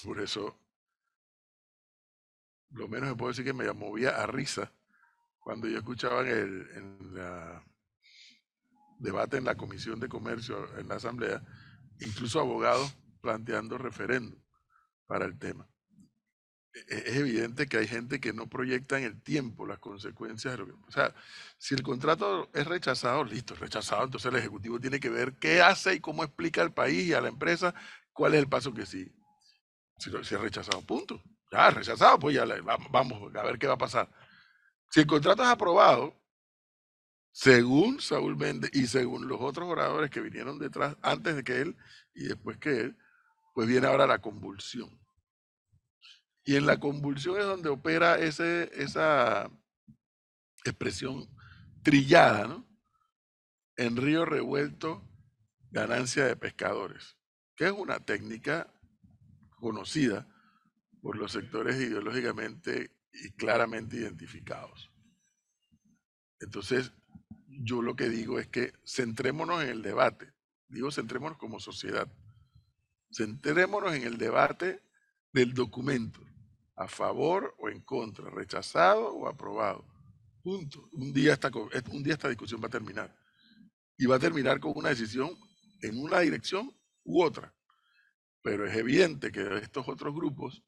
[0.02, 0.58] por eso,
[2.70, 4.72] lo menos me puedo decir que me movía a risa
[5.38, 7.64] cuando yo escuchaba en el en la
[8.98, 11.44] debate en la Comisión de Comercio, en la Asamblea,
[12.00, 14.42] incluso abogados planteando referéndum
[15.06, 15.70] para el tema
[16.72, 20.66] es evidente que hay gente que no proyecta en el tiempo las consecuencias de lo
[20.66, 20.72] que...
[20.72, 21.14] O sea,
[21.58, 25.60] si el contrato es rechazado, listo, es rechazado, entonces el Ejecutivo tiene que ver qué
[25.60, 27.74] hace y cómo explica al país y a la empresa
[28.12, 29.12] cuál es el paso que sigue.
[29.98, 31.22] Si, es rechazado, punto.
[31.52, 32.44] Ya, rechazado, pues ya
[32.90, 34.08] vamos a ver qué va a pasar.
[34.90, 36.14] Si el contrato es aprobado,
[37.32, 41.76] según Saúl Méndez y según los otros oradores que vinieron detrás, antes de que él
[42.14, 42.96] y después que él,
[43.54, 45.00] pues viene ahora la convulsión.
[46.44, 49.50] Y en la convulsión es donde opera ese, esa
[50.64, 51.28] expresión
[51.82, 52.66] trillada, ¿no?
[53.76, 55.08] En río revuelto,
[55.70, 57.16] ganancia de pescadores,
[57.56, 58.72] que es una técnica
[59.58, 60.28] conocida
[61.00, 64.90] por los sectores ideológicamente y claramente identificados.
[66.40, 66.92] Entonces,
[67.46, 70.32] yo lo que digo es que centrémonos en el debate,
[70.68, 72.10] digo centrémonos como sociedad,
[73.12, 74.82] centrémonos en el debate
[75.32, 76.20] del documento,
[76.80, 79.84] a favor o en contra, rechazado o aprobado.
[80.42, 80.88] Punto.
[80.92, 81.50] Un día esta,
[81.90, 83.14] un día esta discusión va a terminar.
[83.98, 85.30] Y va a terminar con una decisión
[85.82, 87.54] en una dirección u otra.
[88.42, 90.62] Pero es evidente que estos otros grupos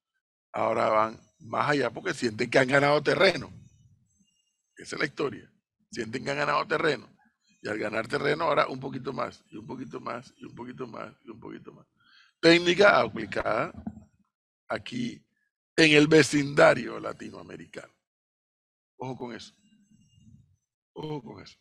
[0.53, 3.51] ahora van más allá porque sienten que han ganado terreno.
[4.77, 5.51] Esa es la historia.
[5.91, 7.09] Sienten que han ganado terreno.
[7.63, 10.87] Y al ganar terreno ahora un poquito más, y un poquito más, y un poquito
[10.87, 11.87] más, y un poquito más.
[12.39, 13.73] Técnica aplicada
[14.69, 15.25] aquí
[15.77, 17.93] en el vecindario latinoamericano.
[18.97, 19.55] Ojo con eso.
[20.93, 21.59] Ojo con eso.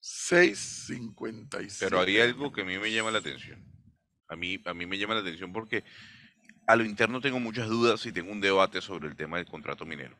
[0.00, 1.78] 6.56.
[1.80, 3.64] Pero hay algo que a mí me llama la atención.
[4.28, 5.84] A mí, a mí me llama la atención porque
[6.66, 9.84] a lo interno tengo muchas dudas y tengo un debate sobre el tema del contrato
[9.86, 10.16] minero.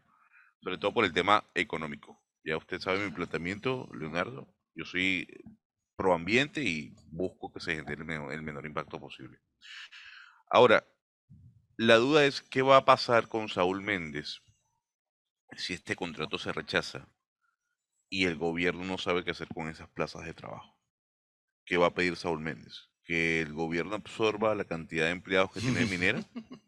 [0.62, 2.22] Sobre todo por el tema económico.
[2.44, 4.54] Ya usted sabe mi planteamiento, Leonardo.
[4.74, 5.26] Yo soy
[5.96, 9.38] pro ambiente y busco que se genere el menor, el menor impacto posible.
[10.50, 10.86] Ahora,
[11.76, 14.40] la duda es qué va a pasar con Saúl Méndez
[15.56, 17.08] si este contrato se rechaza
[18.08, 20.76] y el gobierno no sabe qué hacer con esas plazas de trabajo.
[21.64, 22.88] ¿Qué va a pedir Saúl Méndez?
[23.06, 26.20] que el gobierno absorba la cantidad de empleados que tiene Minera?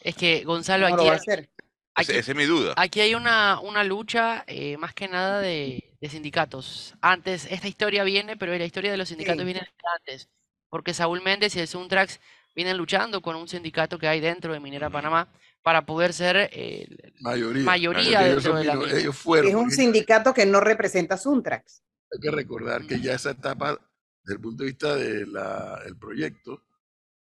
[0.00, 1.50] Es que, Gonzalo, ¿Cómo lo aquí, va a hay- hacer?
[1.94, 2.74] aquí, Esa es mi duda.
[2.76, 6.94] aquí hay una, una lucha eh, más que nada de, de sindicatos.
[7.00, 9.44] Antes, esta historia viene, pero la historia de los sindicatos Sí.
[9.44, 9.60] viene
[9.96, 10.28] antes.
[10.68, 12.18] Porque Saúl Méndez y el Suntrax
[12.54, 14.90] vienen luchando con un sindicato que hay dentro de Minera.
[14.90, 15.28] Panamá
[15.62, 16.88] para poder ser eh,
[17.20, 18.20] Mayoría.
[18.22, 19.48] dentro de la ellos fueron.
[19.48, 21.82] Es un sindicato que no representa Suntrax.
[22.12, 23.78] Hay que recordar que ya esa etapa,
[24.22, 26.64] desde el punto de vista del proyecto,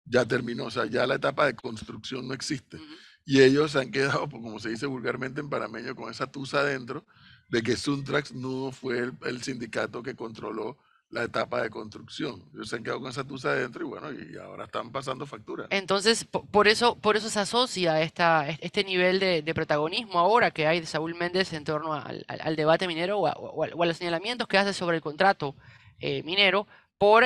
[0.04, 0.64] ya terminó.
[0.64, 2.78] O sea, ya la etapa de construcción no existe.
[3.24, 7.06] Y ellos han quedado, pues, como se dice vulgarmente en panameño, con esa tusa adentro
[7.48, 10.78] de que Suntrax no fue el, el sindicato que controló
[11.12, 12.42] la etapa de construcción.
[12.55, 15.66] Ellos se han quedado con esa tusa adentro y bueno, y ahora están pasando factura.
[15.70, 20.18] Entonces, po- por eso, por eso se asocia esta, es- este nivel de, de protagonismo
[20.18, 23.33] ahora que hay de Saúl Méndez en torno al, al- al debate minero o a,
[23.33, 25.55] o a- o a los señalamientos que hace sobre el contrato
[26.01, 26.66] eh, minero
[26.98, 27.25] por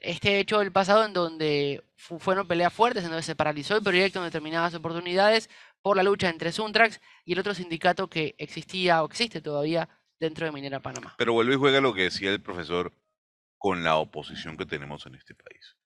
[0.00, 3.82] este hecho del pasado en donde fu- fueron peleas fuertes, en donde se paralizó el
[3.82, 5.50] proyecto en determinadas oportunidades
[5.82, 10.46] por la lucha entre Suntrax y el otro sindicato que existía o existe todavía dentro
[10.46, 11.14] de Minera Panamá.
[11.18, 12.92] Pero vuelve y juega lo que decía el profesor
[13.58, 15.76] con la oposición que tenemos en este país.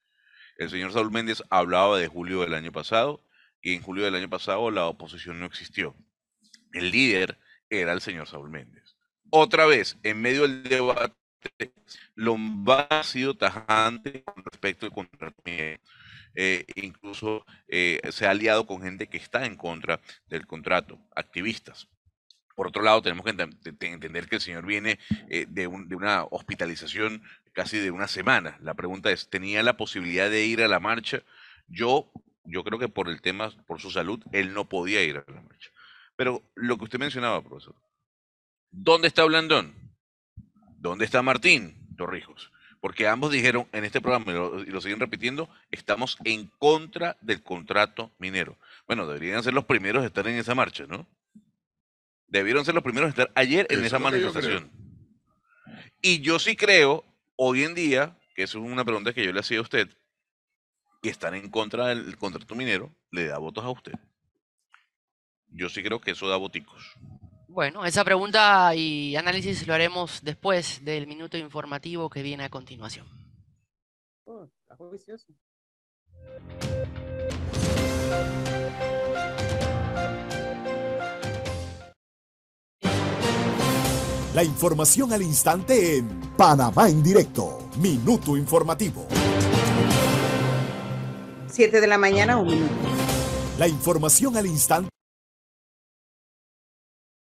[0.57, 3.25] El señor Saúl Méndez hablaba de julio del año pasado
[3.63, 5.95] y en julio del año pasado la oposición no existió.
[6.73, 8.97] El líder era el señor Saúl Méndez.
[9.31, 11.15] Otra vez, en medio del debate,
[12.15, 15.43] Lombard ha sido tajante con respecto al contrato.
[16.35, 21.89] Eh, incluso eh, se ha aliado con gente que está en contra del contrato, activistas.
[22.55, 25.97] Por otro lado, tenemos que te- entender que el señor viene eh, de, un- de
[25.97, 27.23] una hospitalización
[27.53, 28.59] casi de una semana.
[28.61, 31.23] La pregunta es, ¿tenía la posibilidad de ir a la marcha?
[31.69, 32.11] Yo,
[32.45, 35.43] yo creo que por el tema, por su salud, él no podía ir a la
[35.43, 35.71] marcha.
[36.17, 37.75] Pero lo que usted mencionaba, profesor,
[38.71, 39.75] ¿dónde está Blandón?
[40.79, 42.53] ¿Dónde está Martín Torrijos?
[42.81, 47.17] Porque ambos dijeron en este programa, y lo, y lo siguen repitiendo, estamos en contra
[47.21, 48.59] del contrato minero.
[48.87, 51.07] Bueno, deberían ser los primeros de estar en esa marcha, ¿no?
[52.27, 54.71] Debieron ser los primeros de estar ayer en Eso esa yo manifestación.
[56.01, 57.05] Y yo sí creo,
[57.43, 59.89] hoy en día, que eso es una pregunta que yo le hacía a usted,
[61.01, 63.95] que estar en contra del contrato minero le da votos a usted.
[65.49, 66.93] Yo sí creo que eso da voticos.
[67.49, 73.07] Bueno, esa pregunta y análisis lo haremos después del minuto informativo que viene a continuación.
[74.25, 74.77] Oh, está
[84.33, 87.69] La información al instante en Panamá en directo.
[87.81, 89.09] Minuto informativo.
[91.49, 92.73] Siete de la mañana, un minuto.
[93.59, 94.89] La información al instante.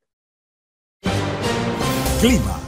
[2.22, 2.62] Clima.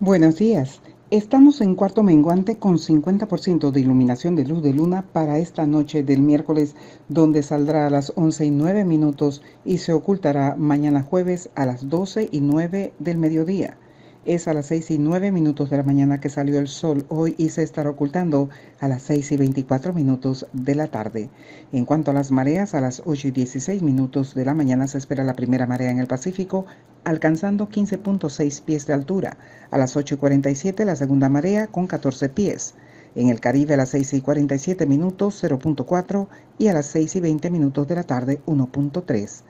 [0.00, 0.82] Buenos días.
[1.12, 6.02] Estamos en cuarto menguante con 50% de iluminación de luz de luna para esta noche
[6.02, 6.74] del miércoles,
[7.10, 11.90] donde saldrá a las 11 y 9 minutos y se ocultará mañana jueves a las
[11.90, 13.76] 12 y 9 del mediodía.
[14.24, 17.34] Es a las 6 y 9 minutos de la mañana que salió el sol hoy
[17.38, 21.28] y se estará ocultando a las 6 y 24 minutos de la tarde.
[21.72, 24.98] En cuanto a las mareas, a las 8 y 16 minutos de la mañana se
[24.98, 26.66] espera la primera marea en el Pacífico,
[27.02, 29.38] alcanzando 15.6 pies de altura.
[29.72, 32.76] A las 8 y 47 la segunda marea con 14 pies.
[33.16, 37.20] En el Caribe a las 6 y 47 minutos 0.4 y a las 6 y
[37.20, 39.42] 20 minutos de la tarde 1.3.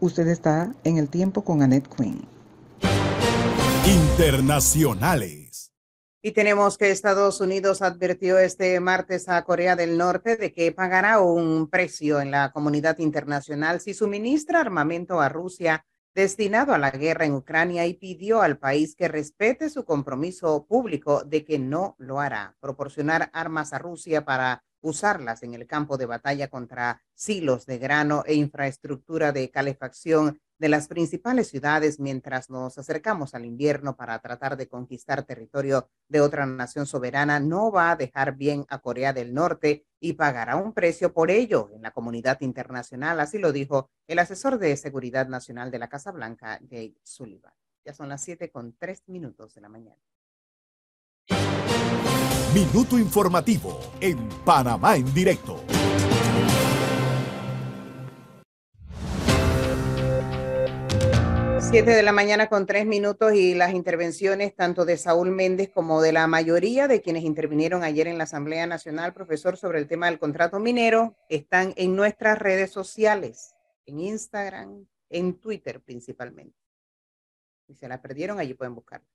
[0.00, 2.33] Usted está en el tiempo con Annette Quinn.
[3.86, 5.70] Internacionales.
[6.22, 11.20] Y tenemos que Estados Unidos advirtió este martes a Corea del Norte de que pagará
[11.20, 17.26] un precio en la comunidad internacional si suministra armamento a Rusia destinado a la guerra
[17.26, 22.20] en Ucrania y pidió al país que respete su compromiso público de que no lo
[22.20, 27.76] hará, proporcionar armas a Rusia para usarlas en el campo de batalla contra silos de
[27.76, 34.18] grano e infraestructura de calefacción de las principales ciudades mientras nos acercamos al invierno para
[34.20, 39.12] tratar de conquistar territorio de otra nación soberana no va a dejar bien a Corea
[39.12, 43.90] del Norte y pagará un precio por ello en la comunidad internacional, así lo dijo
[44.06, 47.52] el asesor de Seguridad Nacional de la Casa Blanca, Jake Sullivan.
[47.84, 50.00] Ya son las siete con tres minutos de la mañana.
[52.54, 55.64] Minuto informativo en Panamá en directo.
[61.70, 66.00] Siete de la mañana con tres minutos y las intervenciones tanto de Saúl Méndez como
[66.00, 70.06] de la mayoría de quienes intervinieron ayer en la Asamblea Nacional, profesor, sobre el tema
[70.06, 73.54] del contrato minero, están en nuestras redes sociales,
[73.86, 76.56] en Instagram, en Twitter principalmente.
[77.66, 79.08] Si se la perdieron, allí pueden buscarla.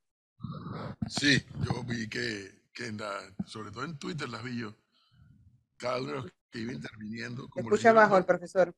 [1.08, 3.14] Sí, yo vi que, que en la,
[3.46, 4.76] sobre todo en Twitter las vi yo.
[5.78, 7.48] Cada uno de los que iba interviniendo.
[7.48, 8.76] Como escucha abajo el profesor.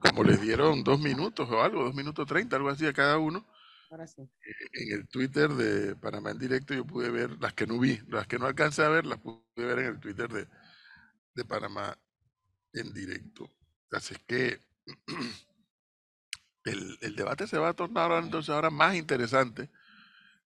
[0.00, 3.46] Como les dieron dos minutos o algo, dos minutos treinta, algo así a cada uno.
[3.90, 4.28] Ahora sí.
[4.72, 8.26] En el Twitter de Panamá en directo yo pude ver las que no vi, las
[8.26, 10.46] que no alcancé a ver, las pude ver en el Twitter de,
[11.34, 11.96] de Panamá
[12.72, 13.48] en directo.
[13.90, 14.60] Así es que
[16.64, 19.70] el, el debate se va a tornar ahora, entonces ahora más interesante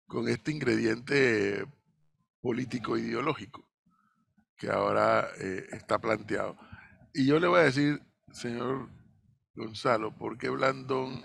[0.06, 1.66] con este ingrediente
[2.40, 3.66] político ideológico
[4.56, 6.56] que ahora eh, está planteado.
[7.12, 8.00] Y yo le voy a decir,
[8.32, 8.88] señor
[9.54, 11.24] Gonzalo, ¿por qué Blandón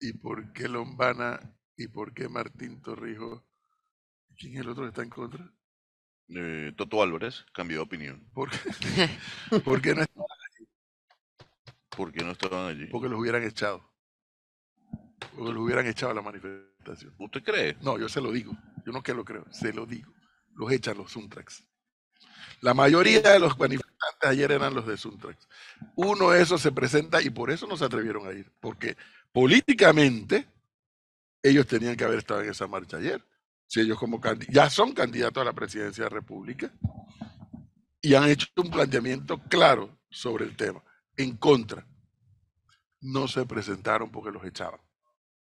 [0.00, 1.40] y por qué Lombana
[1.76, 3.42] y por qué Martín Torrijos?
[4.38, 5.50] ¿Quién es el otro que está en contra?
[6.28, 8.28] Eh, Toto Álvarez cambió de opinión.
[8.32, 8.58] ¿Por qué,
[9.64, 10.08] ¿Por qué no es-
[11.96, 12.86] ¿Por qué no estaban allí?
[12.86, 13.90] Porque los hubieran echado.
[15.34, 17.14] Porque los hubieran echado a la manifestación.
[17.18, 17.76] ¿Usted cree?
[17.80, 18.52] No, yo se lo digo.
[18.84, 20.12] Yo no que lo creo, se lo digo.
[20.54, 21.64] Los echan los Suntrax.
[22.60, 23.95] La mayoría de los manifestantes
[24.26, 25.48] ayer eran los de Suntrax.
[25.94, 28.50] Uno de esos se presenta y por eso no se atrevieron a ir.
[28.60, 28.96] Porque
[29.32, 30.46] políticamente
[31.42, 33.22] ellos tenían que haber estado en esa marcha ayer.
[33.66, 36.70] Si ellos como ya son candidatos a la presidencia de la República
[38.00, 40.82] y han hecho un planteamiento claro sobre el tema,
[41.16, 41.84] en contra.
[43.00, 44.80] No se presentaron porque los echaban.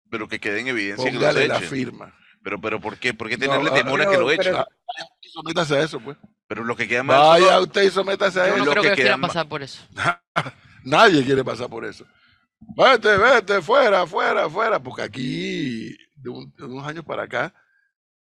[0.09, 1.69] Pero que quede en evidencia que los Póngale la echen.
[1.69, 2.15] firma.
[2.43, 3.13] Pero, pero ¿por qué?
[3.13, 4.55] ¿Por qué tenerle ah, temor a que pero- lo pero- echen?
[4.55, 4.65] Ah,
[5.21, 6.17] Sométase a eso, pues.
[6.49, 8.89] Pero lo que queda mal Vaya son- usted y sométase a Yo no creo que
[8.89, 9.81] que queda quieran pasar por eso.
[10.83, 12.05] Nadie quiere pasar por eso.
[12.59, 17.53] Vete, vete, fuera, fuera, fuera, porque aquí, de, un- de unos años para acá,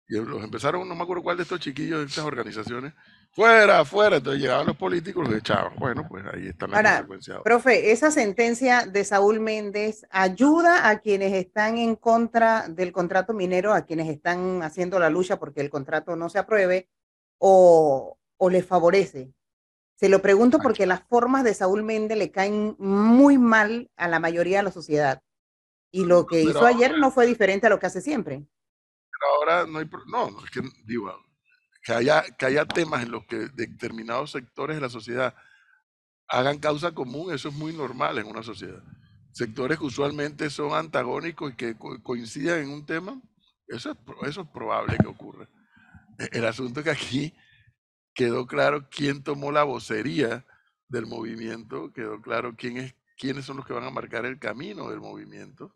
[0.07, 2.93] y los empezaron, no me acuerdo cuál de estos chiquillos de estas organizaciones,
[3.31, 5.73] fuera, fuera, entonces llegaban los políticos y los echaban.
[5.77, 7.33] Bueno, pues ahí está la Ahora, consecuencia.
[7.35, 7.43] ahora.
[7.43, 13.73] Profe, esa sentencia de Saúl Méndez ayuda a quienes están en contra del contrato minero,
[13.73, 16.87] a quienes están haciendo la lucha porque el contrato no se apruebe,
[17.43, 19.33] o, o les favorece.
[19.95, 24.19] Se lo pregunto porque las formas de Saúl Méndez le caen muy mal a la
[24.19, 25.21] mayoría de la sociedad.
[25.91, 28.45] Y lo que Pero hizo ayer no fue diferente a lo que hace siempre.
[29.11, 31.13] Pero ahora no hay, no, no, es que digo,
[31.83, 35.35] que haya, que haya temas en los que determinados sectores de la sociedad
[36.27, 38.81] hagan causa común, eso es muy normal en una sociedad.
[39.33, 43.21] Sectores que usualmente son antagónicos y que co- coincidan en un tema,
[43.67, 43.97] eso es,
[44.29, 45.47] eso es probable que ocurra.
[46.31, 47.33] El asunto es que aquí
[48.13, 50.45] quedó claro quién tomó la vocería
[50.87, 54.89] del movimiento, quedó claro quién es, quiénes son los que van a marcar el camino
[54.89, 55.75] del movimiento.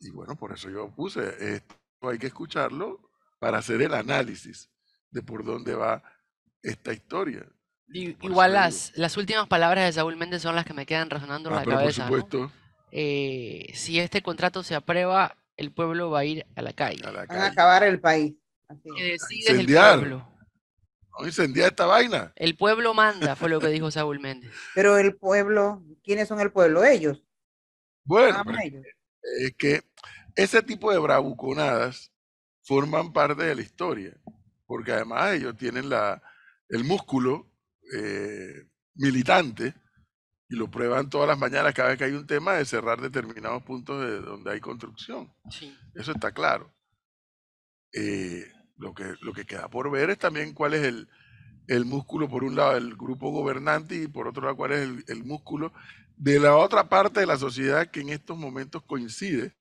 [0.00, 3.00] Y bueno, por eso yo puse, esto hay que escucharlo
[3.38, 4.70] para hacer el análisis
[5.10, 6.02] de por dónde va
[6.62, 7.44] esta historia.
[8.20, 11.50] Por Igual las, las últimas palabras de Saúl Méndez son las que me quedan resonando
[11.50, 12.02] en Ah, la pero por cabeza.
[12.02, 12.08] ¿no?
[12.08, 12.52] supuesto,
[12.90, 17.02] Eh, si este contrato se aprueba, el pueblo va a ir a la calle.
[17.04, 18.34] a la Van a acabar el país.
[18.96, 20.28] Que decide el pueblo.
[21.12, 22.32] Vamos a incendiar esta vaina.
[22.36, 24.50] El pueblo manda, fue lo que dijo Saúl Méndez.
[24.74, 26.84] Pero el pueblo, ¿quiénes son el pueblo?
[26.84, 27.22] Ellos.
[28.04, 28.84] Bueno, ellos.
[29.40, 29.82] es que
[30.34, 32.10] ese tipo de bravuconadas
[32.62, 34.16] forman parte de la historia,
[34.66, 36.22] porque además ellos tienen la,
[36.68, 37.52] el músculo
[37.94, 39.74] eh, militante
[40.48, 43.62] y lo prueban todas las mañanas cada vez que hay un tema de cerrar determinados
[43.62, 45.32] puntos de donde hay construcción.
[45.50, 45.76] Sí.
[45.94, 46.74] Eso está claro.
[47.92, 51.08] Eh, lo, que, lo que queda por ver es también cuál es el,
[51.68, 55.04] el músculo, por un lado, del grupo gobernante y por otro lado, cuál es el,
[55.08, 55.72] el músculo
[56.16, 59.54] de la otra parte de la sociedad que en estos momentos coincide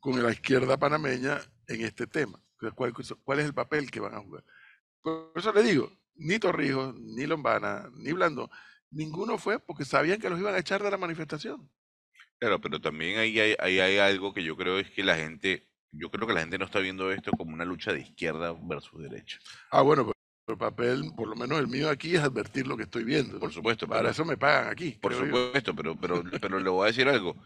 [0.00, 2.42] con la izquierda panameña en este tema.
[2.74, 2.92] ¿Cuál,
[3.24, 4.44] cuál es el papel que van a jugar?
[5.02, 8.50] Por eso le digo, ni Torrijos, ni Lombana, ni Blandón,
[8.90, 11.70] ninguno fue porque sabían que los iban a echar de la manifestación.
[12.38, 15.67] Claro, pero también ahí hay, ahí hay algo que yo creo es que la gente,
[15.92, 19.00] yo creo que la gente no está viendo esto como una lucha de izquierda versus
[19.02, 19.38] derecha.
[19.70, 20.14] Ah, bueno, pero
[20.54, 23.38] el papel, por lo menos el mío aquí, es advertir lo que estoy viendo.
[23.38, 24.92] Por supuesto, Para pero- eso me pagan aquí.
[25.00, 25.20] Por yo.
[25.24, 27.36] supuesto, pero, pero, pero le voy a decir algo.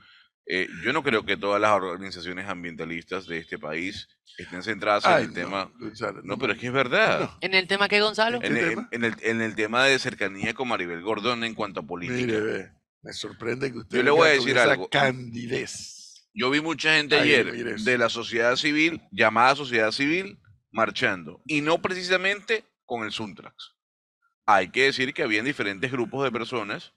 [0.45, 5.23] Eh, yo no creo que todas las organizaciones ambientalistas de este país estén centradas Ay,
[5.25, 5.73] en el no, tema.
[5.79, 7.21] Gonzalo, No, pero es que es verdad.
[7.21, 7.39] No.
[7.41, 8.39] ¿En el tema qué, Gonzalo?
[8.43, 8.89] ¿En el, tema?
[8.91, 12.17] en el- en el tema de cercanía con Maribel Gordón en cuanto a política.
[12.19, 12.73] Mire, ve,
[13.03, 14.89] me sorprende que usted Yo le voy a decir esa algo.
[14.89, 16.02] candidez.
[16.35, 20.39] Yo vi mucha gente Ay, ayer de la sociedad civil, llamada sociedad civil,
[20.71, 23.75] marchando y no precisamente con el Suntrax.
[24.47, 26.93] Hay que decir que habían diferentes grupos de personas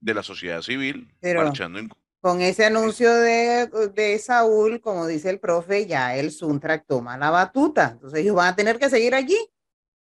[0.00, 5.30] de la sociedad civil Pero- marchando en Con ese anuncio de, de Saúl, como dice
[5.30, 7.90] el profe, ya el Suntrack toma la batuta.
[7.92, 9.36] Entonces ellos van a tener que seguir allí.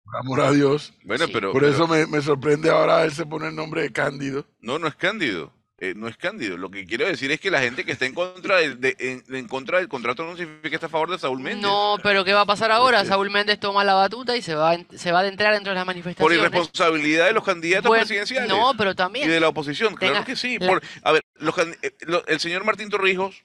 [0.04, 0.94] Por amor a Dios.
[1.06, 1.32] Bueno, Sí.
[1.34, 4.46] pero, Por pero- eso me, me sorprende ahora él se pone el nombre de Cándido.
[4.60, 5.54] no, no es cándido.
[5.84, 6.58] Eh, no es cándido.
[6.58, 9.36] Lo que quiero decir es que la gente que está en contra del, de- en,
[9.36, 11.64] en contra del contrato no significa que está a favor de Saúl Méndez.
[11.64, 13.04] No, pero ¿qué va a pasar ahora?
[13.04, 15.84] Saúl Méndez toma la batuta y se va, se va a adentrar dentro de las
[15.84, 16.38] Por manifestaciones.
[16.38, 18.48] irresponsabilidad de los candidatos Bueno, presidenciales.
[18.48, 19.28] No, pero y también.
[19.28, 20.58] de la oposición, claro que sí.
[20.60, 21.96] la- Por, a ver, los eh,
[22.28, 23.42] el señor Martín Torrijos.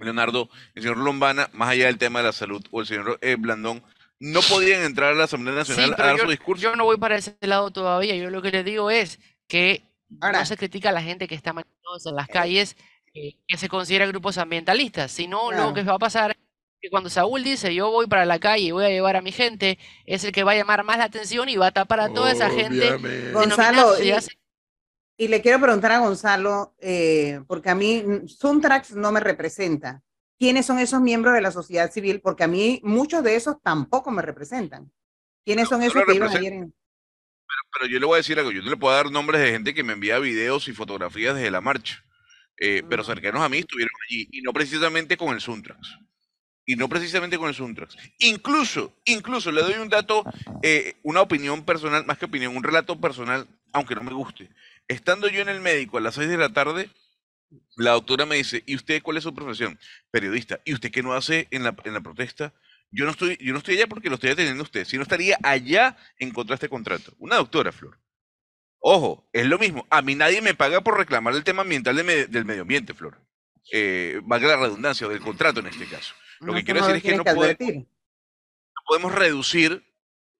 [0.00, 3.36] Leonardo, el señor Lombana, más allá del tema de la salud, o el señor eh,
[3.38, 3.82] Blandón,
[4.18, 6.62] no podían entrar a la Asamblea Nacional Sí, a dar yo, su discurso.
[6.62, 8.14] yo no voy para ese lado todavía.
[8.16, 9.82] Yo lo que les digo es que
[10.20, 12.76] Ahora- no se critica a la gente que está manifestándose en las calles
[13.14, 15.68] eh, que se considera grupos ambientalistas, sino Claro.
[15.68, 16.36] lo que va a pasar es
[16.80, 19.32] que cuando Saúl dice yo voy para la calle y voy a llevar a mi
[19.32, 22.12] gente, es el que va a llamar más la atención y va a tapar a
[22.12, 24.12] toda esa gente Gonzalo, y-.
[25.18, 30.02] Y le quiero preguntar a Gonzalo, eh, porque a mí Suntrax no me representa.
[30.38, 32.20] ¿Quiénes son esos miembros de la sociedad civil?
[32.20, 34.90] Porque a mí muchos de esos tampoco me representan.
[35.44, 36.74] ¿Quiénes son no esos lo que iban ayer en...
[37.72, 39.74] Pero yo le voy a decir algo, yo no le puedo dar nombres de gente
[39.74, 42.04] que me envía videos y fotografías desde la marcha,
[42.58, 43.06] eh, pero Mm.
[43.06, 45.98] cercanos a mí estuvieron allí, y no precisamente con el Suntrax.
[46.64, 47.96] Y no precisamente con el Suntrax.
[48.18, 50.24] Incluso, incluso le doy un dato,
[50.62, 54.48] eh, una opinión personal, más que opinión, un relato personal, aunque no me guste.
[54.86, 56.88] Estando yo en el médico a las 6 de la tarde,
[57.76, 59.78] la doctora me dice, ¿y usted cuál es su profesión?
[60.10, 60.60] Periodista.
[60.64, 62.52] ¿Y usted qué no hace en la, en la protesta?
[62.92, 65.38] Yo no estoy, yo no estoy allá porque lo estoy atendiendo a usted, sino estaría
[65.42, 67.12] allá en contra de este contrato.
[67.18, 67.98] Una doctora, Flor.
[68.78, 69.86] Ojo, es lo mismo.
[69.90, 72.94] A mí nadie me paga por reclamar el tema ambiental de me- del medio ambiente,
[72.94, 73.18] Flor.
[73.72, 76.14] Eh, valga la redundancia, o del contrato en este caso.
[76.40, 79.84] Lo No, que quiero no decir es que no que podemos, no podemos reducir,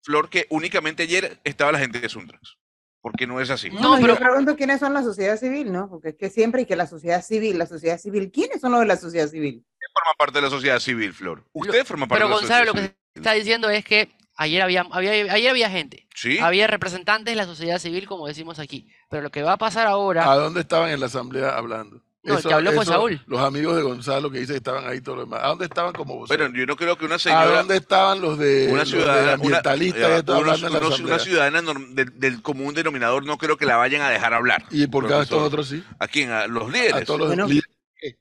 [0.02, 2.56] Flor, que únicamente ayer estaba la gente de Suntrax.
[3.02, 3.68] Porque no es así.
[3.68, 5.90] No, No, pero- yo pregunto quiénes son la sociedad civil, ¿no?
[5.90, 8.80] Porque es que siempre y que la sociedad civil, la sociedad civil, ¿quiénes son los
[8.80, 9.64] de la sociedad civil?
[9.66, 11.44] Usted forma parte de la sociedad civil, Flor.
[11.52, 13.22] Usted forma parte Pero de la Gonzalo, lo sociedad que civil.
[13.26, 17.44] está diciendo es que ayer había, había, ayer había gente, Sí, había representantes de la
[17.44, 18.88] sociedad civil, como decimos aquí.
[19.10, 22.02] Pero lo que va a pasar ahora, ¿A dónde estaban en la asamblea hablando?
[22.24, 23.20] No, el que habló fue eso, Saúl.
[23.26, 25.40] Los amigos de Gonzalo que dice que estaban ahí todos los demás.
[25.42, 26.46] ¿A dónde estaban como voceros?
[26.48, 29.32] pero yo no creo que una ¿A señora, dónde estaban los de una ciudadana, una,
[29.34, 31.04] ambientalistas unos- asamblea?
[31.14, 34.64] una ciudadana del, del común denominador no creo que la vayan a dejar hablar.
[34.70, 35.82] ¿Y por qué a estos otros sí?
[35.98, 36.30] ¿A quién?
[36.30, 37.04] ¿A los A líderes?
[37.06, 37.68] todos los Bueno, líderes.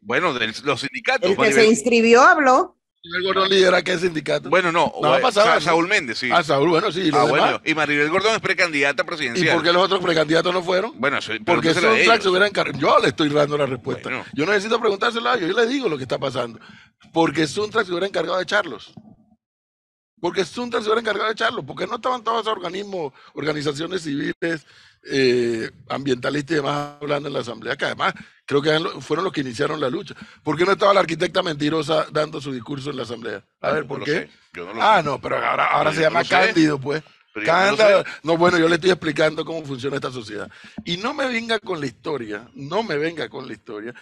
[0.02, 1.30] Bueno, de los sindicatos.
[1.30, 2.78] El que se inscribió habló.
[3.04, 4.50] ¿El Gordón lidera qué sindicato?
[4.50, 4.94] Bueno, no.
[5.02, 5.66] No, ha eh, pasado Sa- eso.
[5.66, 6.30] Saúl Méndez, sí.
[6.32, 7.02] Ah, Saúl, bueno, sí.
[7.02, 7.60] ¿y Ah, bueno.
[7.66, 9.56] Y Maribel Gordón es precandidata ¿Y presidencial.
[9.56, 10.92] por qué los otros precandidatos no fueron?
[11.00, 12.22] Bueno, eso, Porque a ellos.
[12.22, 12.78] se hubiera encargado.
[12.80, 14.10] Yo le estoy dando la respuesta.
[14.10, 14.24] Bueno.
[14.34, 16.60] Yo no necesito preguntárselo a ellos, yo le digo lo que está pasando.
[17.12, 18.94] Porque Suntrax se hubiera encargado de echarlos.
[20.22, 21.66] Porque Suntrax se hubiera encargado de echarlos.
[21.66, 24.66] Porque no estaban todos esos organismos, organizaciones civiles,
[25.04, 28.14] eh, ambientalistas y demás hablando en la asamblea, que además
[28.46, 30.14] creo que fueron los que iniciaron la lucha.
[30.44, 33.44] ¿Por qué no estaba la arquitecta mentirosa dando su discurso en la asamblea?
[33.62, 34.30] A ver, ¿por no qué?
[34.54, 36.30] no lo Ah, no, pero ahora, ahora Pero se llama sé.
[36.30, 37.04] Cándido, pues.
[37.46, 38.04] Cándido.
[38.24, 40.52] No, bueno, yo le estoy explicando cómo funciona esta sociedad.
[40.86, 43.96] Y no me venga con la historia, no me venga con la historia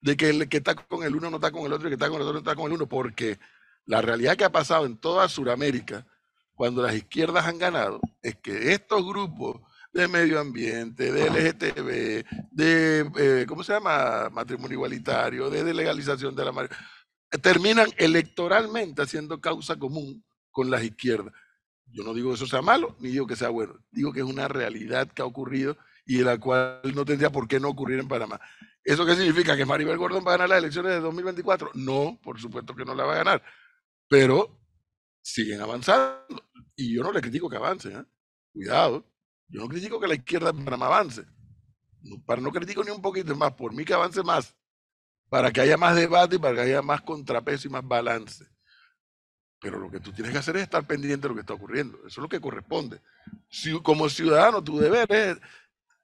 [0.00, 1.98] de que el que está con el uno no está con el otro y el
[1.98, 3.38] que está con el otro no está con el uno, porque
[3.86, 6.06] la realidad que ha pasado en toda Sudamérica,
[6.54, 9.60] cuando las izquierdas han ganado, es que estos grupos
[9.92, 14.28] de medio ambiente, de LGTB, de, eh, ¿cómo se llama?
[14.30, 16.70] Matrimonio igualitario, de legalización de la mar-
[17.42, 21.32] terminan electoralmente haciendo causa común con las izquierdas.
[21.86, 23.78] Yo no digo que eso sea malo, ni digo que sea bueno.
[23.90, 27.46] Digo que es una realidad que ha ocurrido y de la cual no tendría por
[27.48, 28.40] qué no ocurrir en Panamá.
[28.84, 29.56] ¿Eso qué significa?
[29.56, 31.70] ¿Que Maribel Gordon va a ganar las elecciones de 2024?
[31.74, 33.42] No, por supuesto que no la va a ganar.
[34.08, 34.58] Pero
[35.22, 36.44] siguen avanzando.
[36.76, 37.96] Y yo no le critico que avancen.
[38.00, 38.04] ¿eh?
[38.52, 39.04] Cuidado.
[39.48, 41.24] Yo no critico que la izquierda en Panamá avance.
[42.02, 43.52] No, para no critico ni un poquito más.
[43.54, 44.54] Por mí que avance más.
[45.28, 48.44] Para que haya más debate y para que haya más contrapeso y más balance.
[49.60, 51.98] Pero lo que tú tienes que hacer es estar pendiente de lo que está ocurriendo.
[51.98, 53.00] Eso es lo que corresponde.
[53.48, 55.38] Si, como ciudadano, tu deber es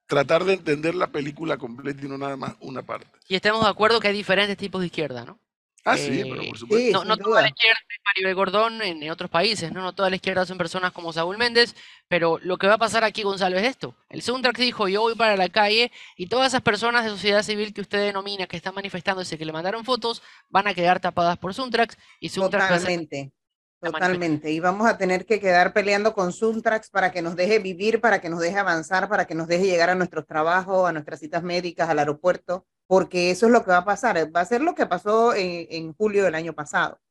[0.07, 3.07] tratar de entender la película completa y no nada más una parte.
[3.27, 5.39] y estemos de acuerdo que hay diferentes tipos de izquierda, ¿no?
[5.85, 6.87] Ah, sí, pero Eh, por supuesto.
[6.87, 9.81] Sí, No, no toda la izquierda es Maribel Gordón en, en otros países, ¿no?
[9.81, 11.75] No toda la izquierda son personas como Saúl Méndez,
[12.07, 13.95] pero lo que va a pasar aquí, Gonzalo, es esto.
[14.09, 17.73] El Suntrax dijo, yo voy para la calle y todas esas personas de sociedad civil
[17.73, 21.53] que usted denomina que están manifestándose, que le mandaron fotos, van a quedar tapadas por
[21.53, 23.33] Suntrax y ser Totalmente.
[23.81, 24.49] Totalmente.
[24.49, 28.21] Y vamos a tener que quedar peleando con Suntrax para que nos deje vivir, para
[28.21, 31.43] que nos deje avanzar, para que nos deje llegar a nuestros trabajos, a nuestras citas
[31.43, 34.15] médicas, al aeropuerto, porque eso es lo que va a pasar.
[34.35, 37.01] Va a ser lo que pasó en, en julio del año pasado.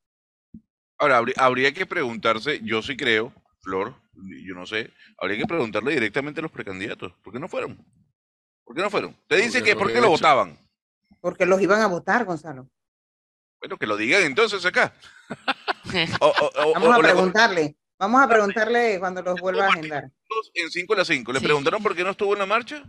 [0.96, 5.92] Ahora, habría, habría que preguntarse, yo sí creo, Flor, yo no sé, habría que preguntarle
[5.94, 7.84] directamente a los precandidatos, ¿por qué no fueron?
[8.64, 9.16] ¿Por qué no fueron?
[9.26, 10.10] Te dice Porque que lo ¿por qué he lo hecho.
[10.12, 10.56] votaban?
[11.20, 12.68] Porque los iban a votar, Gonzalo.
[13.60, 14.94] Bueno, que lo digan entonces acá.
[16.20, 17.76] O- o- o- Vamos a le- preguntarle.
[17.98, 20.04] Vamos a preguntarle cuando los vuelva a agendar.
[20.54, 21.32] en 5 a las 5.
[21.32, 21.44] ¿Le Sí.
[21.44, 22.84] preguntaron por qué no estuvo en la marcha?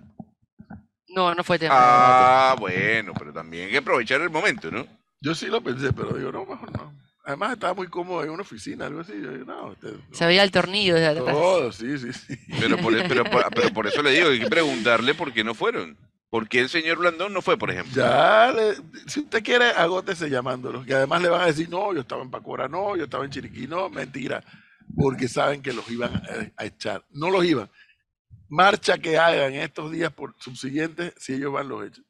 [1.13, 1.75] No, no fue tema.
[1.77, 4.85] Ah, bueno, pero también hay que aprovechar el momento, ¿no?
[5.21, 6.93] Yo sí lo pensé, pero digo, no, mejor no.
[7.25, 9.13] Además estaba muy cómodo en una oficina, algo así.
[9.13, 10.15] Yo digo, no, usted, no.
[10.15, 11.25] Se veía el tornillo desde atrás.
[11.33, 12.35] Todo, sí, sí, sí.
[12.59, 15.53] Pero por, pero, por- pero por eso le digo, hay que preguntarle por qué no
[15.53, 15.97] fueron.
[16.29, 17.93] ¿Por qué el señor Blandón no fue, por ejemplo?
[18.03, 18.75] Ya, le-
[19.07, 20.85] si usted quiere, agótese llamándolos.
[20.85, 23.31] Que además le van a decir, no, yo estaba en Pacora, no, yo estaba en
[23.31, 24.43] Chiriquí, no, mentira.
[24.97, 27.05] Porque saben que los iban a, a echar.
[27.11, 27.69] No los iban.
[28.53, 32.05] Marcha que hagan estos días por subsiguientes, si ellos van, los echan.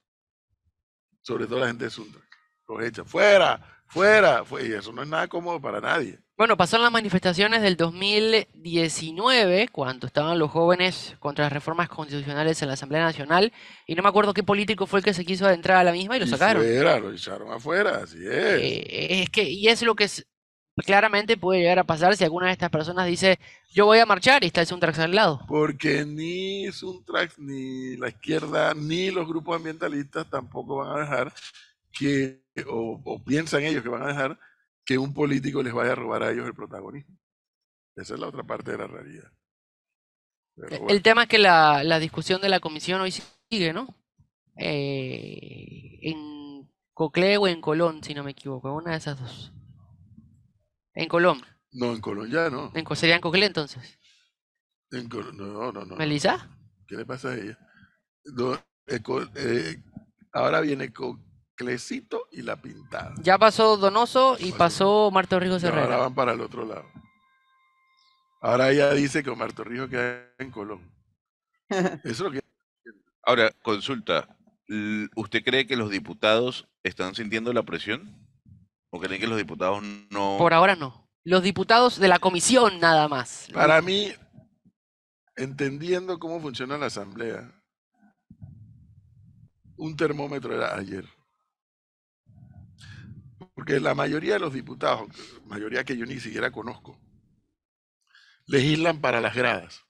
[1.21, 2.21] Sobre todo la gente de Sundra.
[2.67, 3.05] Los echan.
[3.05, 4.43] Fuera, fuera.
[4.43, 6.19] fue- Y eso no es nada cómodo para nadie.
[6.35, 12.61] Bueno, pasó en las manifestaciones del 2019, cuando estaban los jóvenes contra las reformas constitucionales
[12.61, 13.53] en la Asamblea Nacional,
[13.87, 16.17] y no me acuerdo qué político fue el que se quiso adentrar a la misma
[16.17, 16.63] y lo Y sacaron.
[16.63, 18.33] Fuera, lo echaron afuera, así es.
[18.61, 20.09] Eh, es que, y es lo que
[20.75, 23.39] claramente puede llegar a pasar si alguna de estas personas dice,
[23.71, 25.41] yo voy a marchar y está el Suntrax al lado.
[25.47, 31.33] Porque ni Suntrax, ni la izquierda, ni los grupos ambientalistas tampoco van a dejar
[31.91, 34.39] que, o, o piensan ellos que van a dejar
[34.85, 37.15] que un político les vaya a robar a ellos el protagonismo.
[37.95, 39.31] Esa es la otra parte de la realidad.
[40.87, 43.11] El tema es que la, la discusión de la comisión hoy
[43.49, 43.87] sigue, ¿no?
[44.57, 49.51] Eh, en Coclé o en Colón, si no me equivoco, una de esas dos.
[50.93, 51.41] En Colón,
[51.71, 52.71] no, en Colón ya no.
[52.73, 53.99] en, sería en Coclé entonces.
[54.91, 55.95] En Colón, no, no, no.
[55.95, 56.49] ¿Melissa?
[56.87, 57.57] ¿Qué le pasa a ella?
[58.25, 58.53] No,
[58.87, 58.99] eh,
[59.35, 59.83] eh,
[60.31, 63.15] ahora viene Coclecito y la pintada.
[63.21, 65.97] Ya pasó Donoso y pasó Marta Rijo No, ahora Herrera.
[65.97, 66.85] van para el otro lado.
[68.41, 70.91] Ahora ella dice que Omar Torrijos queda en Colón.
[71.69, 72.41] Eso es lo que
[73.25, 74.27] Ahora, consulta.
[75.15, 78.17] ¿Usted cree que los diputados están sintiendo la presión?
[78.95, 79.81] ¿O creen que los diputados
[80.11, 80.37] no?
[80.37, 81.09] Por ahora no.
[81.23, 83.47] Los diputados de la comisión nada más.
[83.51, 84.13] Para mí,
[85.35, 87.51] entendiendo cómo funciona la asamblea,
[89.77, 91.09] un termómetro era ayer.
[93.55, 95.09] Porque la mayoría de los diputados,
[95.47, 96.95] mayoría que yo ni siquiera conozco,
[98.45, 99.81] legislan para las gradas.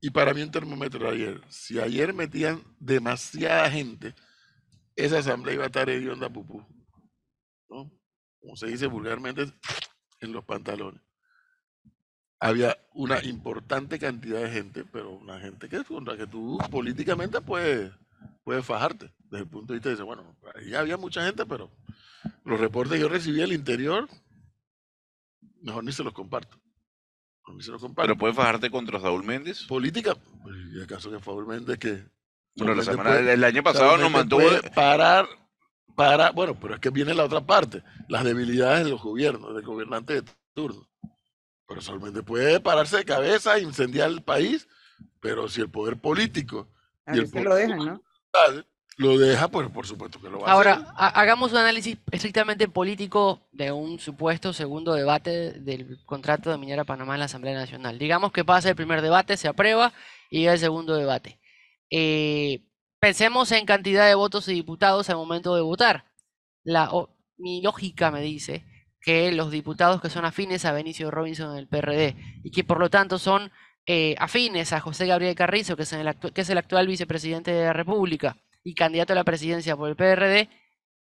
[0.00, 1.40] Y para mí un termómetro era ayer.
[1.48, 4.14] Si ayer metían demasiada gente,
[4.94, 6.64] esa asamblea iba a estar hedionda pupú.
[7.74, 7.90] ¿No?
[8.40, 9.52] Como se dice vulgarmente,
[10.20, 11.00] en los pantalones
[12.40, 17.40] había una importante cantidad de gente, pero una gente que con la que tú políticamente
[17.40, 17.90] puedes,
[18.44, 21.70] puedes fajarte, desde el punto de vista de, bueno, ahí había mucha gente, pero
[22.44, 24.08] los reportes que yo recibí al interior,
[25.62, 26.58] mejor ni se los comparto.
[27.40, 28.08] Mejor ni se los comparto.
[28.08, 29.62] ¿Pero puede fajarte contra Saúl Méndez?
[29.64, 32.04] Política, pues, ¿y acaso que Faúl Méndez que...
[32.56, 34.42] Bueno, la Saúl Méndez semana, puede- el año pasado nos mantuvo...
[34.74, 35.26] parar,
[35.94, 39.64] para, bueno, pero es que viene la otra parte, las debilidades de los gobiernos, del
[39.64, 40.88] gobernante de turno.
[41.66, 44.68] Pero Méndez puede pararse de cabeza e incendiar el país,
[45.20, 46.68] pero si el poder político
[47.06, 48.02] A y el lo dejan, ¿no?
[48.96, 50.86] lo deja, pues por supuesto que lo va a Ahora, hacer.
[50.96, 56.84] ha- hagamos un análisis estrictamente político de un supuesto segundo debate del contrato de Minera
[56.84, 57.98] Panamá en la Asamblea Nacional.
[57.98, 59.92] Digamos que pasa el primer debate, se aprueba
[60.30, 61.40] y llega el segundo debate.
[61.90, 62.62] Eh,
[63.04, 66.06] pensemos en cantidad de votos y diputados al momento de votar.
[67.36, 68.64] Mi lógica me dice
[69.02, 72.80] que los diputados que son afines a Benicio Robinson en el PRD y que por
[72.80, 73.52] lo tanto son
[73.84, 77.66] eh, afines a José Gabriel Carrizo, que es, el que es el actual vicepresidente de
[77.66, 80.48] la República y candidato a la presidencia por el PRD,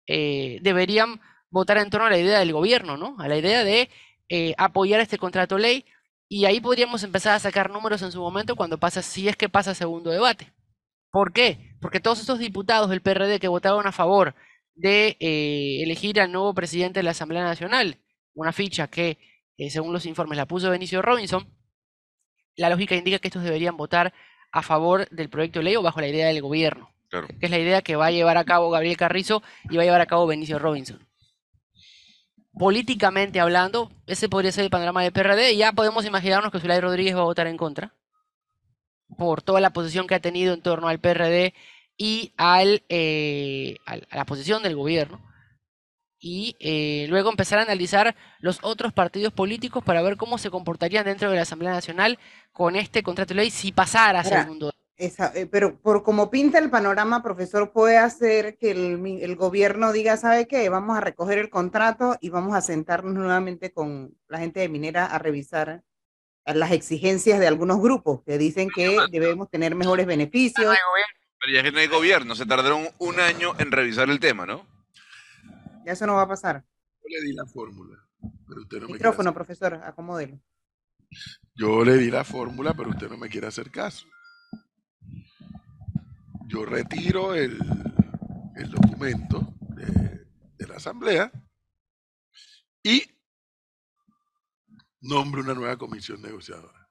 [0.09, 3.15] eh, deberían votar en torno a la idea del gobierno, ¿no?
[3.21, 3.89] A la idea de
[4.29, 5.85] eh, apoyar este contrato ley
[6.29, 9.49] y ahí podríamos empezar a sacar números en su momento cuando pasa, si es que
[9.49, 10.53] pasa segundo debate.
[11.13, 11.77] ¿Por qué?
[11.81, 14.35] Porque todos estos diputados del PRD que votaron a favor
[14.75, 17.99] de eh, elegir al nuevo presidente de la Asamblea Nacional,
[18.35, 19.19] una ficha que,
[19.59, 21.47] eh, según los informes, la puso Benicio Robinson,
[22.57, 24.15] la lógica indica que estos deberían votar
[24.53, 27.29] a favor del proyecto de ley o bajo la idea del gobierno Claro.
[27.29, 29.85] que es la idea que va a llevar a cabo Gabriel Carrizo y va a
[29.85, 31.07] llevar a cabo Benicio Robinson.
[32.55, 36.81] Políticamente hablando, ese podría ser el panorama del PRD y ya podemos imaginarnos que Zulay
[36.81, 37.95] Rodríguez va a votar en contra
[39.17, 41.55] por toda la posición que ha tenido en torno al PRD
[41.97, 45.21] y al, eh, a la posición del gobierno.
[46.19, 51.05] Y eh, luego empezar a analizar los otros partidos políticos para ver cómo se comportarían
[51.05, 52.19] dentro de la Asamblea Nacional
[52.53, 56.61] con este contrato de ley si pasara a segundo Esa, eh, pero por como pinta
[56.61, 60.69] el panorama, profesor, puede hacer que el, el, gobierno diga, ¿sabe qué?
[60.69, 65.07] Vamos a recoger el contrato y vamos a sentarnos nuevamente con la gente de minera
[65.07, 65.83] a revisar
[66.47, 70.75] las exigencias de algunos grupos que dicen que debemos tener mejores beneficios.
[71.41, 74.67] Pero ya que no hay gobierno, se tardaron un año en revisar el tema, ¿no?
[75.85, 76.65] Ya eso no va a pasar.
[77.03, 77.99] Yo le di la fórmula,
[78.47, 80.39] pero usted no Micrófono, me profesor, acomódelo.
[81.55, 84.07] Yo le di la fórmula, pero usted no me quiere hacer caso.
[86.47, 87.59] Yo retiro el,
[88.57, 90.27] el documento de,
[90.59, 91.33] de la asamblea
[92.83, 93.03] y
[95.03, 96.83] nombro una nueva comisión negociadora.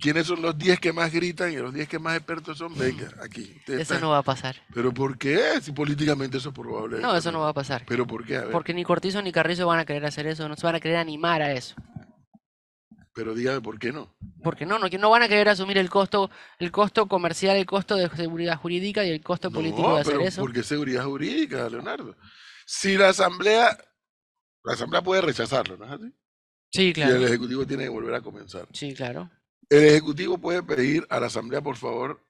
[0.00, 2.76] ¿Quiénes son los 10 que más gritan y los 10 que más expertos son?
[2.78, 3.60] Venga, aquí.
[3.66, 4.56] Eso no va a pasar.
[4.72, 5.60] ¿Pero por qué?
[5.60, 7.00] Si políticamente eso es probable.
[7.00, 7.84] No, eso no va a pasar.
[7.86, 8.38] ¿Pero por qué?
[8.52, 10.98] Porque ni Cortizo ni Carrizo van a querer hacer eso, no se van a querer
[10.98, 11.74] animar a eso.
[13.12, 14.14] Pero dígame, ¿por qué no?
[14.44, 16.30] Porque no, no, no van a querer asumir el costo,
[16.60, 20.28] el costo comercial, el costo de seguridad jurídica y el costo político de hacer pero
[20.28, 20.40] eso.
[20.40, 22.16] ¿Por qué seguridad jurídica, Leonardo?
[22.64, 23.76] Si la asamblea,
[24.68, 26.12] la asamblea puede rechazarlo, ¿no es así?
[26.70, 27.14] Sí, claro.
[27.14, 28.68] Y el ejecutivo tiene que volver a comenzar.
[28.72, 29.30] Sí, claro.
[29.70, 32.22] El Ejecutivo puede pedir a la Asamblea, por favor,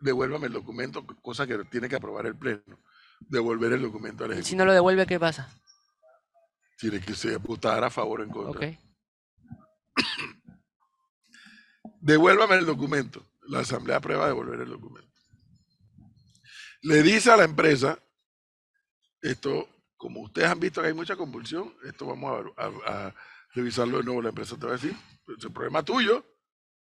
[0.00, 2.78] devuélvame el documento, cosa que tiene que aprobar el Pleno.
[3.20, 4.50] Devolver el documento al Ejecutivo.
[4.50, 5.50] Si no lo devuelve, ¿qué pasa?
[6.78, 8.50] Tiene que ser votar a favor o en contra.
[8.52, 8.78] Okay.
[12.00, 13.26] Devuélvame el documento.
[13.48, 15.10] La Asamblea aprueba devolver el documento.
[16.82, 17.98] Le dice a la empresa,
[19.22, 19.68] esto,
[20.06, 23.14] como ustedes han visto que hay mucha compulsión, esto vamos a, a, a
[23.52, 24.22] revisarlo de nuevo.
[24.22, 24.94] La empresa te va a decir,
[25.36, 26.24] es el problema tuyo.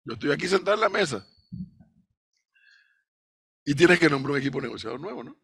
[0.04, 1.26] Yo estoy aquí sentado en la mesa.
[3.64, 5.34] Y tienes que nombrar un equipo negociador nuevo, ¿no?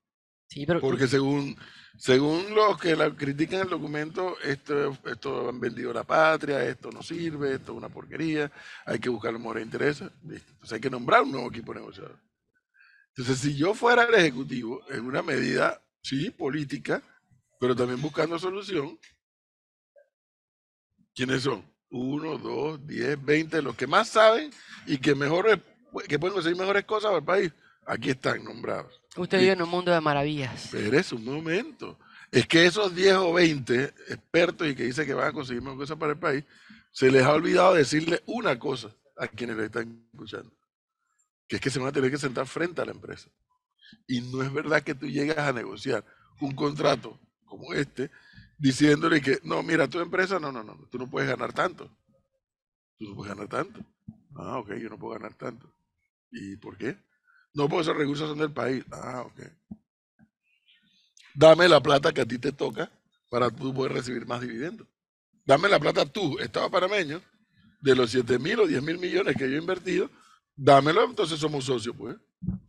[0.48, 0.82] Sí, pero...
[0.82, 1.56] Porque según,
[1.96, 7.02] según los que la critican el documento, esto, esto han vendido la patria, esto no
[7.02, 8.52] sirve, esto es una porquería,
[8.84, 10.10] hay que buscar los mejores intereses.
[10.22, 12.20] Entonces hay que nombrar un nuevo equipo negociador.
[13.16, 17.02] Entonces, si yo fuera el ejecutivo, en una medida, sí, política,
[17.62, 18.98] pero también buscando solución,
[21.14, 21.64] ¿quiénes son?
[21.90, 24.50] uno, dos, diez, veinte, los que más saben
[24.84, 25.62] y que mejor
[26.08, 27.52] que pueden conseguir mejores cosas para el país,
[27.86, 29.00] aquí están nombrados.
[29.16, 30.70] Usted vive en un mundo de maravillas.
[30.72, 32.00] Pero es un momento.
[32.32, 35.82] Es que esos 10 o 20 expertos y que dicen que van a conseguir mejores
[35.82, 36.44] cosas para el país,
[36.90, 40.50] se les ha olvidado decirle una cosa a quienes le están escuchando,
[41.46, 43.30] que es que se van a tener que sentar frente a la empresa.
[44.08, 46.04] Y no es verdad que tú llegas a negociar
[46.40, 47.20] un contrato
[47.52, 48.10] como este
[48.56, 51.90] diciéndole que, no, mira, tu empresa, no, no, no, tú no puedes ganar tanto.
[52.98, 53.84] Tú no puedes ganar tanto.
[54.34, 55.70] Ah, ok, yo no puedo ganar tanto.
[56.30, 56.96] ¿Y por qué?
[57.52, 58.82] No, porque esos recursos son del país.
[58.90, 59.40] Ah, ok.
[61.34, 62.90] Dame la plata que a ti te toca
[63.28, 64.88] para tú poder recibir más dividendos.
[65.44, 67.20] Dame la plata tú, Estado panameño,
[67.82, 70.08] de los 7 mil o 10 mil millones que yo he invertido,
[70.56, 72.16] dámelo, entonces somos socios, pues.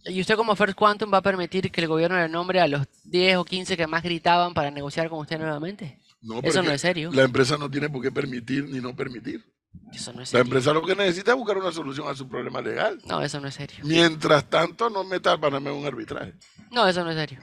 [0.05, 2.85] ¿Y usted como First Quantum va a permitir que el gobierno le nombre a los
[3.05, 5.99] 10 o 15 que más gritaban para negociar con usted nuevamente?
[6.21, 7.11] No, Eso no es serio.
[7.13, 9.43] La empresa no tiene por qué permitir ni no permitir.
[9.91, 10.43] Eso no es La serio.
[10.43, 13.01] empresa lo que necesita es buscar una solución a su problema legal.
[13.05, 13.79] No, eso no es serio.
[13.83, 16.33] Mientras tanto, no meta Panamá en un arbitraje.
[16.71, 17.39] No, eso no es serio.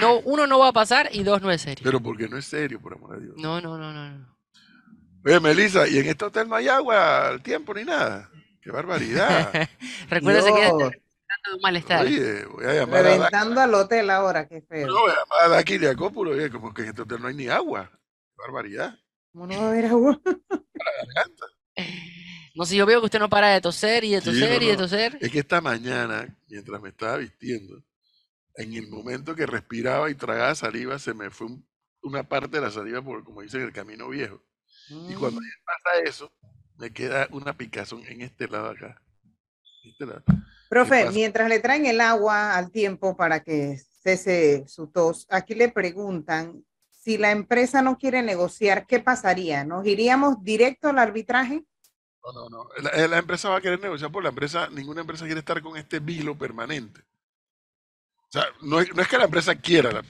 [0.00, 1.82] No, uno no va a pasar y dos no es serio.
[1.84, 3.36] Pero porque no es serio, por amor de Dios.
[3.38, 4.10] No, no, no, no.
[4.18, 4.36] no.
[5.24, 8.30] Oye, Melissa, ¿y en este hotel no hay agua al tiempo ni nada?
[8.60, 9.52] ¡Qué barbaridad!
[10.10, 12.04] Recuérdese que de un malestar.
[12.04, 13.02] Oye, voy a llamar a.
[13.02, 14.86] Reventando al hotel ahora, qué feo.
[14.88, 17.34] No, voy a llamar a Daki Liacópulo, oye, como que en este hotel no hay
[17.34, 17.90] ni agua.
[17.92, 18.98] ¡Qué barbaridad!
[19.32, 20.20] ¿Cómo no va a haber agua?
[20.24, 21.46] Garganta.
[22.54, 24.64] No sé, yo veo que usted no para de toser y de Sí, toser no,
[24.64, 24.78] y de no.
[24.80, 25.18] toser.
[25.20, 27.82] Es que esta mañana, mientras me estaba vistiendo,
[28.56, 31.68] en el momento que respiraba y tragaba saliva, se me fue un-
[32.02, 34.42] una parte de la saliva, por, como dicen, el camino viejo.
[35.08, 36.32] Y cuando ya pasa eso,
[36.78, 39.00] me queda una picazón en este lado acá.
[39.84, 40.22] Este lado.
[40.70, 45.70] Profe, mientras le traen el agua al tiempo para que cese su tos, aquí le
[45.70, 49.64] preguntan si la empresa no quiere negociar, ¿qué pasaría?
[49.64, 51.64] ¿Nos iríamos directo al arbitraje?
[52.22, 52.68] No, no, no.
[52.82, 55.76] La, la empresa va a querer negociar por la empresa, ninguna empresa quiere estar con
[55.76, 57.00] este vilo permanente.
[58.20, 60.04] O sea, no es, no es que la empresa quiera, la-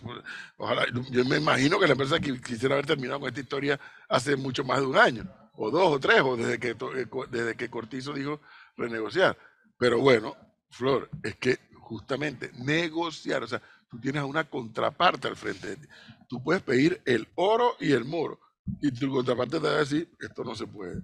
[0.57, 4.35] ojalá, yo me imagino que la empresa qui- quisiera haber terminado con esta historia hace
[4.35, 5.25] mucho más de un año,
[5.59, 8.41] o dos o tres, o desde que, eh, desde que Cortizo dijo
[8.77, 9.37] renegociar.
[9.77, 10.37] Pero bueno,
[10.71, 15.89] Flor, es que justamente negociar, o sea, tú tienes una contraparte al frente de ti.
[16.29, 18.39] Tú puedes pedir el oro y el moro,
[18.81, 21.03] y tu contraparte te va a decir, esto no se puede.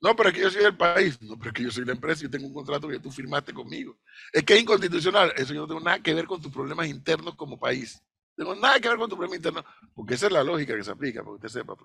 [0.00, 1.20] No, pero es que yo soy del país.
[1.22, 3.52] No, pero es que yo soy la empresa y tengo un contrato que tú firmaste
[3.52, 3.98] conmigo.
[4.30, 5.32] Es que es inconstitucional.
[5.36, 8.00] Eso yo no tengo nada que ver con tus problemas internos como país.
[8.36, 9.64] Tengo nada que ver con tu problema interno.
[9.94, 11.76] Porque esa es la lógica que se aplica, para que usted sepa.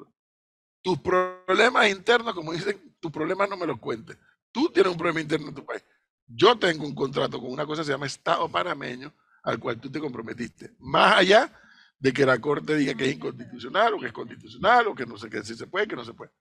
[0.81, 4.17] Tus problemas internos, como dicen, tus problemas no me los cuentes.
[4.51, 5.83] Tú tienes un problema interno en tu país.
[6.27, 9.13] Yo tengo un contrato con una cosa que se llama Estado panameño
[9.43, 10.75] al cual tú te comprometiste.
[10.79, 11.51] Más allá
[11.99, 15.17] de que la Corte diga que es inconstitucional o que es constitucional o que no
[15.17, 16.31] sé qué, si se puede, que no se puede.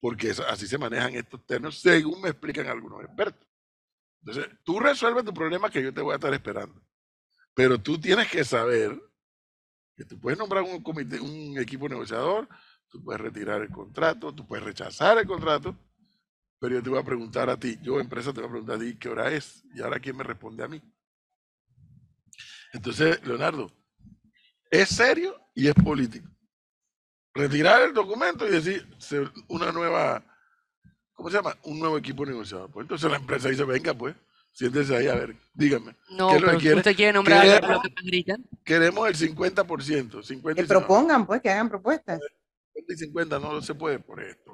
[0.00, 3.46] Porque así se manejan estos términos, según me explican algunos expertos.
[4.20, 6.82] Entonces, tú resuelves tu problema que yo te voy a estar esperando.
[7.54, 9.00] Pero tú tienes que saber
[9.96, 12.48] que tú puedes nombrar un comité, un equipo negociador,
[12.88, 15.76] tú puedes retirar el contrato, tú puedes rechazar el contrato,
[16.58, 18.80] pero yo te voy a preguntar a ti, yo empresa te voy a preguntar a
[18.80, 20.82] ti qué hora es y ahora quién me responde a mí.
[22.72, 23.70] Entonces, Leonardo,
[24.70, 26.28] es serio y es político.
[27.34, 28.86] Retirar el documento y decir
[29.48, 30.24] una nueva,
[31.12, 31.56] ¿cómo se llama?
[31.64, 32.70] Un nuevo equipo negociador.
[32.70, 34.16] Pues entonces la empresa dice, venga pues,
[34.52, 35.94] siéntese ahí, a ver, dígame.
[36.10, 36.76] No, ¿qué pero quiere?
[36.76, 38.44] ¿usted quiere nombrar queremos, lo que gritan?
[38.64, 40.22] Queremos el 50%.
[40.22, 42.20] 50 que propongan, pues, que hagan propuestas.
[42.76, 44.52] 50 y 50 no se puede por esto,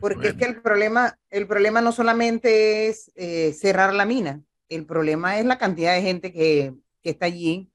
[0.00, 4.86] Porque es que el problema, el problema no solamente es eh, cerrar la mina, el
[4.86, 7.70] problema es la cantidad de gente que, que está allí,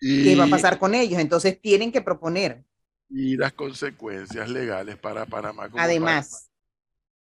[0.00, 1.20] y, qué va a pasar con ellos.
[1.20, 2.64] Entonces tienen que proponer.
[3.08, 5.68] Y las consecuencias legales para Panamá.
[5.76, 6.50] Además,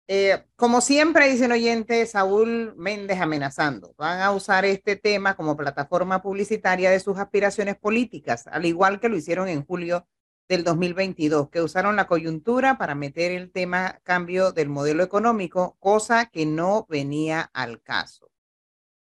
[0.07, 3.93] eh, como siempre dicen oyentes, Saúl Méndez amenazando.
[3.97, 9.09] Van a usar este tema como plataforma publicitaria de sus aspiraciones políticas, al igual que
[9.09, 10.07] lo hicieron en julio
[10.49, 16.27] del 2022, que usaron la coyuntura para meter el tema cambio del modelo económico, cosa
[16.27, 18.31] que no venía al caso.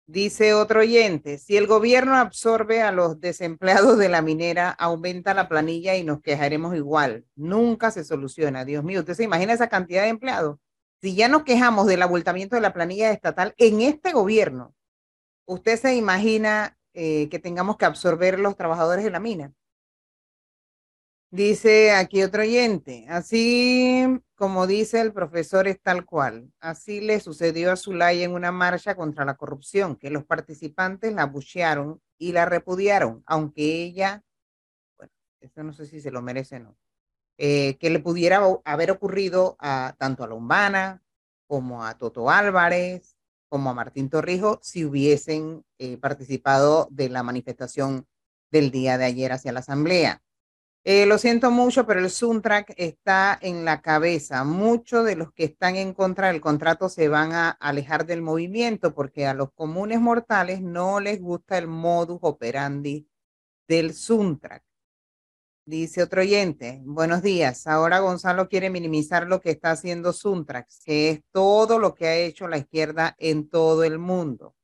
[0.05, 5.47] Dice otro oyente, si el gobierno absorbe a los desempleados de la minera, aumenta la
[5.47, 7.25] planilla y nos quejaremos igual.
[7.35, 8.65] Nunca se soluciona.
[8.65, 10.59] Dios mío, ¿usted se imagina esa cantidad de empleados?
[11.01, 14.75] Si ya nos quejamos del abultamiento de la planilla estatal en este gobierno,
[15.45, 19.53] ¿usted se imagina eh, que tengamos que absorber los trabajadores de la mina?
[21.33, 24.05] Dice aquí otro oyente, así
[24.35, 26.53] como dice el profesor es tal cual.
[26.59, 31.25] Así le sucedió a Zulay en una marcha contra la corrupción, que los participantes la
[31.25, 34.23] buchearon y la repudiaron, aunque ella,
[34.95, 36.77] bueno, eso no sé si se lo merece o no.
[37.39, 41.01] Eh, que le pudiera haber ocurrido a tanto a Lombana
[41.47, 43.17] como a Toto Álvarez,
[43.49, 48.05] como a Martín Torrijos, si hubiesen eh, participado de la manifestación
[48.51, 50.22] del día de ayer hacia la Asamblea.
[50.85, 54.43] Eh, lo siento mucho, pero el Suntrack está en la cabeza.
[54.43, 58.93] Muchos de los que están en contra del contrato se van a alejar del movimiento
[58.93, 63.07] porque a los comunes mortales no les gusta el modus operandi
[63.67, 64.63] del Suntrack.
[65.65, 67.65] Dice otro oyente, buenos días.
[67.67, 72.15] Ahora Gonzalo quiere minimizar lo que está haciendo Suntrax, que es todo lo que ha
[72.17, 74.55] hecho la izquierda en todo el mundo.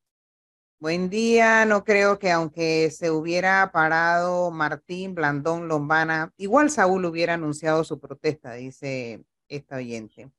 [0.81, 7.33] Buen día, no creo que aunque se hubiera parado Martín, Blandón, Lombana, igual Saúl hubiera
[7.33, 10.31] anunciado su protesta, dice esta oyente.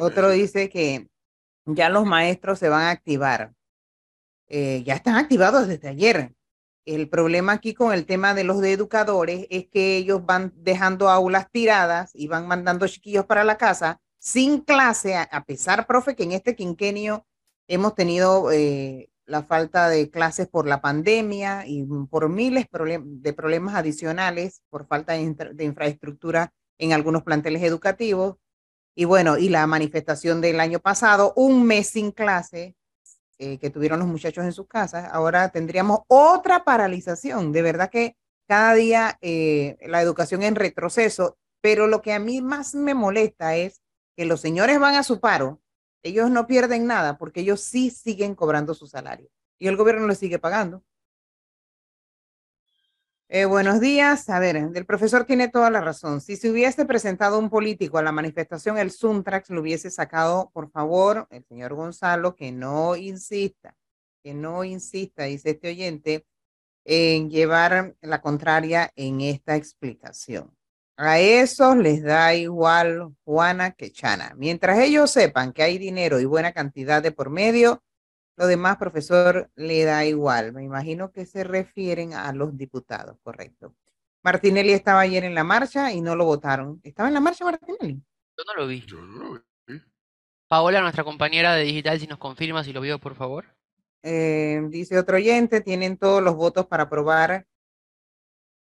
[0.00, 1.10] Otro dice que
[1.66, 3.52] ya los maestros se van a activar.
[4.46, 6.34] Eh, ya están activados desde ayer.
[6.86, 11.50] El problema aquí con el tema de los educadores es que ellos van dejando aulas
[11.50, 16.32] tiradas y van mandando chiquillos para la casa sin clase, a pesar, profe, que en
[16.32, 17.26] este quinquenio
[17.68, 22.66] hemos tenido eh, la falta de clases por la pandemia y por miles
[23.02, 28.36] de problemas adicionales, por falta de infraestructura en algunos planteles educativos.
[28.94, 32.76] Y bueno, y la manifestación del año pasado, un mes sin clase,
[33.38, 37.50] eh, que tuvieron los muchachos en sus casas, ahora tendríamos otra paralización.
[37.50, 38.16] De verdad que
[38.46, 43.56] cada día eh, la educación en retroceso, pero lo que a mí más me molesta
[43.56, 43.82] es
[44.16, 45.60] que los señores van a su paro,
[46.04, 49.28] ellos no pierden nada porque ellos sí siguen cobrando su salario
[49.58, 50.84] y el gobierno les sigue pagando.
[53.28, 54.28] Eh, buenos días.
[54.28, 56.20] A ver, el profesor tiene toda la razón.
[56.20, 60.70] Si se hubiese presentado un político a la manifestación, el Suntrax lo hubiese sacado, por
[60.70, 63.74] favor, el señor Gonzalo, que no insista,
[64.22, 66.26] que no insista, dice este oyente,
[66.84, 70.54] en llevar la contraria en esta explicación.
[70.96, 74.32] A esos les da igual Juana que Chana.
[74.36, 77.82] Mientras ellos sepan que hay dinero y buena cantidad de por medio,
[78.36, 80.52] lo demás, profesor, le da igual.
[80.52, 83.74] Me imagino que se refieren a los diputados, correcto.
[84.22, 86.80] Martinelli estaba ayer en la marcha y no lo votaron.
[86.84, 88.00] ¿Estaba en la marcha Martinelli?
[88.36, 88.80] Yo no lo vi.
[88.86, 89.80] Yo no lo vi.
[90.48, 93.46] Paola, nuestra compañera de digital, si nos confirma si lo vio, por favor.
[94.02, 97.46] Eh, dice otro oyente, tienen todos los votos para aprobar,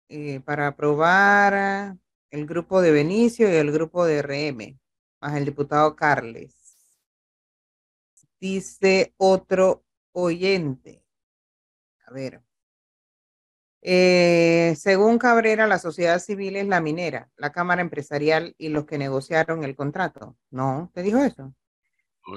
[0.08, 1.96] eh, para aprobar
[2.30, 4.78] el grupo de Benicio y el grupo de RM,
[5.20, 6.56] más el diputado Carles.
[8.40, 11.04] Dice otro oyente.
[12.06, 12.42] A ver.
[13.82, 18.98] Eh, según Cabrera, la sociedad civil es la minera, la Cámara Empresarial y los que
[18.98, 20.36] negociaron el contrato.
[20.50, 21.54] No, ¿te dijo eso?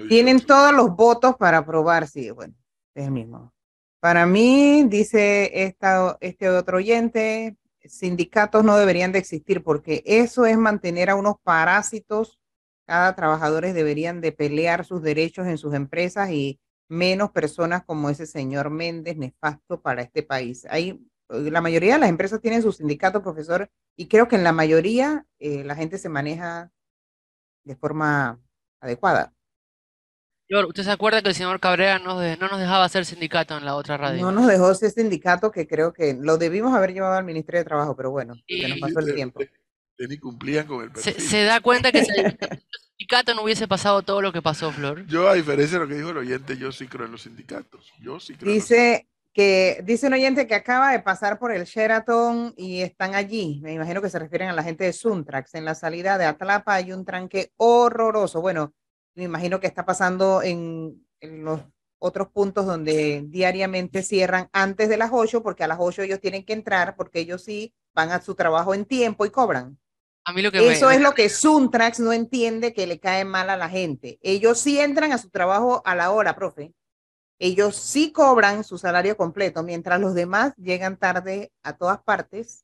[0.08, 2.56] Tienen todos los votos para aprobar, sí, bueno,
[2.96, 3.54] es el mismo.
[4.00, 10.58] Para mí, dice esta, este otro oyente, sindicatos no deberían de existir porque eso es
[10.58, 12.40] mantener a unos parásitos.
[12.86, 16.60] Cada trabajador deberían de pelear sus derechos en sus empresas y
[16.90, 20.66] menos personas como ese señor Méndez nefasto para este país.
[20.70, 24.52] Hay, la mayoría de las empresas tienen su sindicato, profesor, y creo que en la
[24.52, 26.72] mayoría eh, la gente se maneja
[27.64, 28.40] de forma
[28.80, 29.34] adecuada.
[30.68, 33.76] ¿Usted se acuerda que el señor Cabrera no, no nos dejaba hacer sindicato en la
[33.76, 34.22] otra radio?
[34.22, 37.66] No nos dejó ese sindicato que creo que lo debimos haber llevado al Ministerio de
[37.66, 39.42] Trabajo, pero bueno, se nos pasó el tiempo.
[39.98, 42.38] Ni cumplían con el se, se, da cuenta que si el
[42.98, 45.06] sindicato no hubiese pasado todo lo que pasó, Flor.
[45.08, 47.92] Yo, a diferencia de lo que dijo el oyente, yo sí creo en los sindicatos.
[48.02, 52.54] Yo sí creo Dice que dice un oyente que acaba de pasar por el Sheraton
[52.56, 53.60] y están allí.
[53.64, 55.56] Me imagino que se refieren a la gente de Suntrax.
[55.56, 58.42] En la salida de Atlapa hay un tranque horroroso.
[58.42, 58.74] Bueno,
[59.16, 61.62] me imagino que está pasando en, los
[62.00, 66.44] otros puntos donde diariamente cierran antes de las 8, porque a las 8 ellos tienen
[66.44, 69.80] que entrar, porque ellos sí van a su trabajo en tiempo y cobran.
[70.26, 73.50] A mí lo que Eso es lo que Suntrax no entiende que le cae mal
[73.50, 74.20] a la gente.
[74.22, 76.74] Ellos sí entran a su trabajo a la hora, profe.
[77.40, 82.63] Ellos sí cobran su salario completo, mientras los demás llegan tarde a todas partes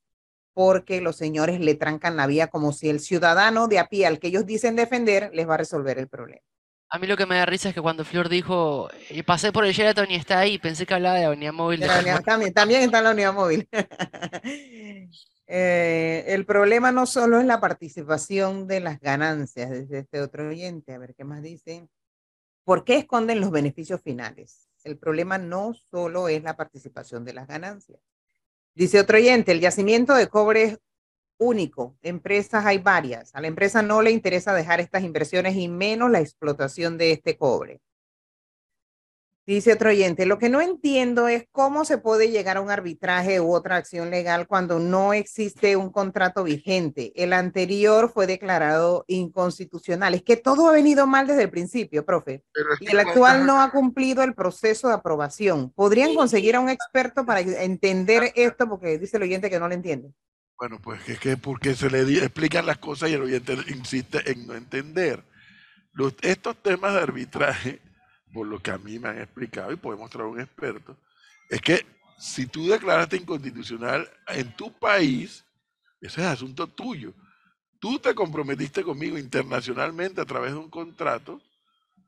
[0.60, 4.20] porque los señores le trancan la vía como si el ciudadano de a pie al
[4.20, 6.42] que ellos dicen defender les va a resolver el problema.
[6.90, 9.64] A mí lo que me da risa es que cuando Flor dijo, y pasé por
[9.64, 11.80] el Sheraton y está ahí, pensé que hablaba de la unidad móvil.
[12.26, 13.70] también, también está en la unidad móvil.
[15.52, 20.94] Eh, el problema no solo es la participación de las ganancias, desde este otro oyente,
[20.94, 21.88] a ver qué más dice.
[22.64, 24.70] ¿Por qué esconden los beneficios finales?
[24.84, 28.00] El problema no solo es la participación de las ganancias.
[28.80, 30.80] Dice otro oyente, el yacimiento de cobre es
[31.38, 31.98] único.
[32.02, 33.36] Empresas hay varias.
[33.36, 37.38] A la empresa no le interesa dejar estas inversiones y menos la explotación de este
[37.38, 37.82] cobre.
[39.50, 43.42] Dice otro oyente, lo que no entiendo es cómo se puede llegar a un arbitraje
[43.42, 47.12] u otra acción legal cuando no existe un contrato vigente.
[47.16, 50.14] El anterior fue declarado inconstitucional.
[50.14, 52.44] Es que todo ha venido mal desde el principio, profe.
[52.80, 55.72] y el actual no ha cumplido el proceso de aprobación.
[55.72, 58.70] ¿Podrían conseguir a un experto para entender esto?
[58.70, 60.14] Porque dice el oyente que no lo entiende.
[60.60, 64.46] Bueno, pues es que porque se le explican las cosas y el oyente insiste en
[64.46, 65.24] no entender.
[65.92, 67.89] Los, estos temas de arbitraje
[68.34, 70.96] por lo que a mí me han explicado y podemos traer un experto,
[71.50, 71.86] es que
[72.18, 75.46] si tú declaraste inconstitucional en tu país,
[76.02, 77.14] ese es asunto tuyo.
[77.80, 81.42] Tú te comprometiste conmigo internacionalmente a través de un contrato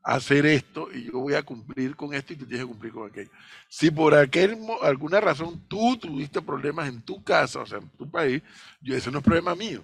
[0.04, 2.92] a hacer esto y yo voy a cumplir con esto y tú tienes que cumplir
[2.92, 3.30] con aquello.
[3.68, 8.10] Si por aquel, alguna razón tú tuviste problemas en tu casa, o sea, en tu
[8.10, 8.42] país,
[8.80, 9.82] yo, eso no es problema mío.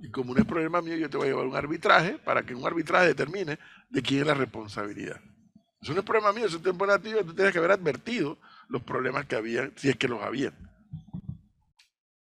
[0.00, 2.54] Y como no es problema mío, yo te voy a llevar un arbitraje para que
[2.54, 3.58] un arbitraje determine
[3.90, 5.20] de quién es la responsabilidad.
[5.80, 7.24] Eso no es problema mío, eso es temporativo.
[7.24, 10.52] Tú tienes que haber advertido los problemas que había, si es que los había.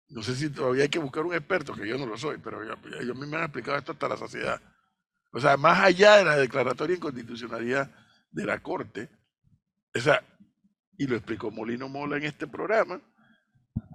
[0.09, 2.61] No sé si todavía hay que buscar un experto, que yo no lo soy, pero
[2.63, 4.61] ellos me han explicado esto hasta la saciedad.
[5.31, 7.89] O sea, más allá de la declaratoria de inconstitucionalidad
[8.29, 9.09] de la Corte,
[9.93, 10.21] esa,
[10.97, 13.01] y lo explicó Molino Mola en este programa,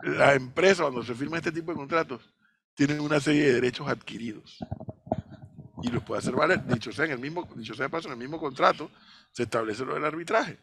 [0.03, 2.23] la empresa cuando se firma este tipo de contratos
[2.75, 4.59] tienen una serie de derechos adquiridos
[5.83, 6.65] y los puede hacer valer.
[6.67, 8.91] Dicho sea, en el mismo, dicho sea paso, en el mismo contrato
[9.33, 10.59] se establece lo del arbitraje.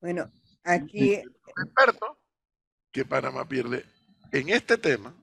[0.00, 0.30] Bueno,
[0.64, 1.14] aquí...
[1.14, 2.18] experto
[2.90, 3.84] que Panamá pierde
[4.32, 5.14] en este tema,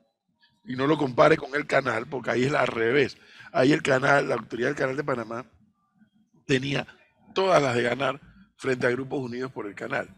[0.64, 3.18] y no lo compare con el canal, porque ahí es al revés.
[3.52, 5.46] Ahí el canal, la autoridad del canal de Panamá,
[6.46, 6.88] tenía
[7.34, 8.22] todas las de ganar
[8.58, 10.16] frente a Grupos Unidos por el canal.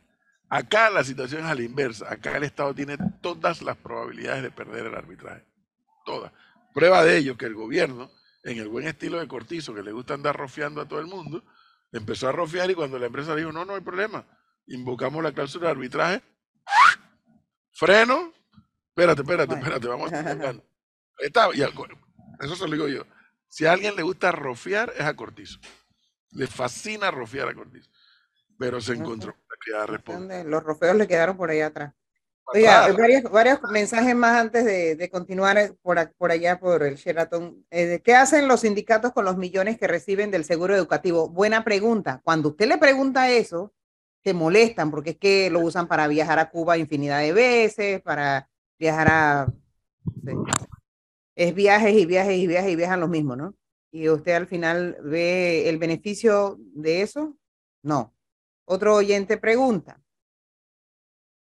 [0.49, 2.11] Acá la situación es a la inversa.
[2.11, 5.45] Acá el Estado tiene todas las probabilidades de perder el arbitraje.
[6.05, 6.31] Todas.
[6.73, 8.11] Prueba de ello que el gobierno
[8.43, 11.43] en el buen estilo de Cortizo, que le gusta andar rofiando a todo el mundo,
[11.91, 14.25] empezó a rofiar y cuando la empresa dijo, no, no hay problema,
[14.67, 16.21] invocamos la cláusula de arbitraje,
[17.71, 18.33] freno,
[18.89, 20.63] espérate, espérate, espérate, vamos a estar
[21.19, 23.05] Está, eso se lo digo yo.
[23.47, 25.59] Si a alguien le gusta rofiar, es a Cortizo.
[26.31, 27.89] Le fascina rofiar a Cortizo.
[28.57, 31.93] Pero se encontró que Los rofeos le quedaron por ahí atrás.
[32.45, 36.95] Oiga, varios, varios mensajes más antes de, de continuar eh, por, por, allá, por el
[36.95, 37.65] Sheraton.
[37.71, 41.29] Eh, ¿Qué hacen los sindicatos con los millones que reciben del seguro educativo?
[41.29, 42.21] Buena pregunta.
[42.23, 43.73] Cuando usted le pregunta eso,
[44.23, 48.49] se molestan porque es que lo usan para viajar a Cuba infinidad de veces, para
[48.77, 49.53] viajar a...
[51.35, 53.55] es viajes y viajes y viajes y viajan los mismos, ¿no?
[53.91, 57.37] Y usted al final ve el beneficio de eso.
[57.83, 58.13] No.
[58.65, 60.01] Otro oyente pregunta,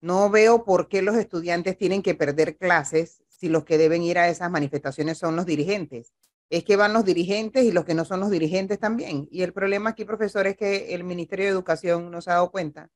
[0.00, 4.18] no veo por qué los estudiantes tienen que perder clases si los que deben ir
[4.18, 6.12] a esas manifestaciones son los dirigentes.
[6.50, 9.28] es que van los dirigentes y los que no son los dirigentes también.
[9.30, 12.50] Y el problema aquí, profesor, es que el Ministerio de Educación no se ha dado
[12.50, 12.90] cuenta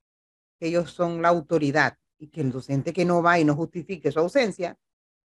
[0.58, 4.10] que ellos son la autoridad y que el docente que no va y no justifique
[4.12, 4.78] su ausencia,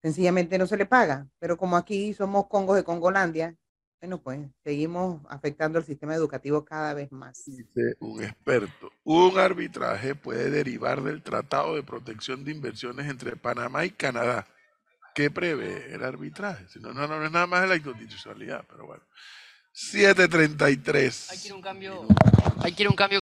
[0.02, 1.28] sencillamente no se le paga.
[1.38, 3.56] Pero como aquí somos Congos de Congolandia,
[4.01, 7.44] bueno, pues seguimos afectando el sistema educativo cada vez más.
[7.44, 13.84] Dice un experto, un arbitraje puede derivar del Tratado de Protección de Inversiones entre Panamá
[13.84, 14.46] y Canadá.
[15.14, 16.66] ¿Qué prevé el arbitraje?
[16.68, 19.03] Si no, no, no es nada más de la inconstitucionalidad, pero bueno.
[19.72, 21.30] 733.
[21.30, 22.07] Hay que ir a un cambio,
[22.62, 23.18] hay que ir un cambio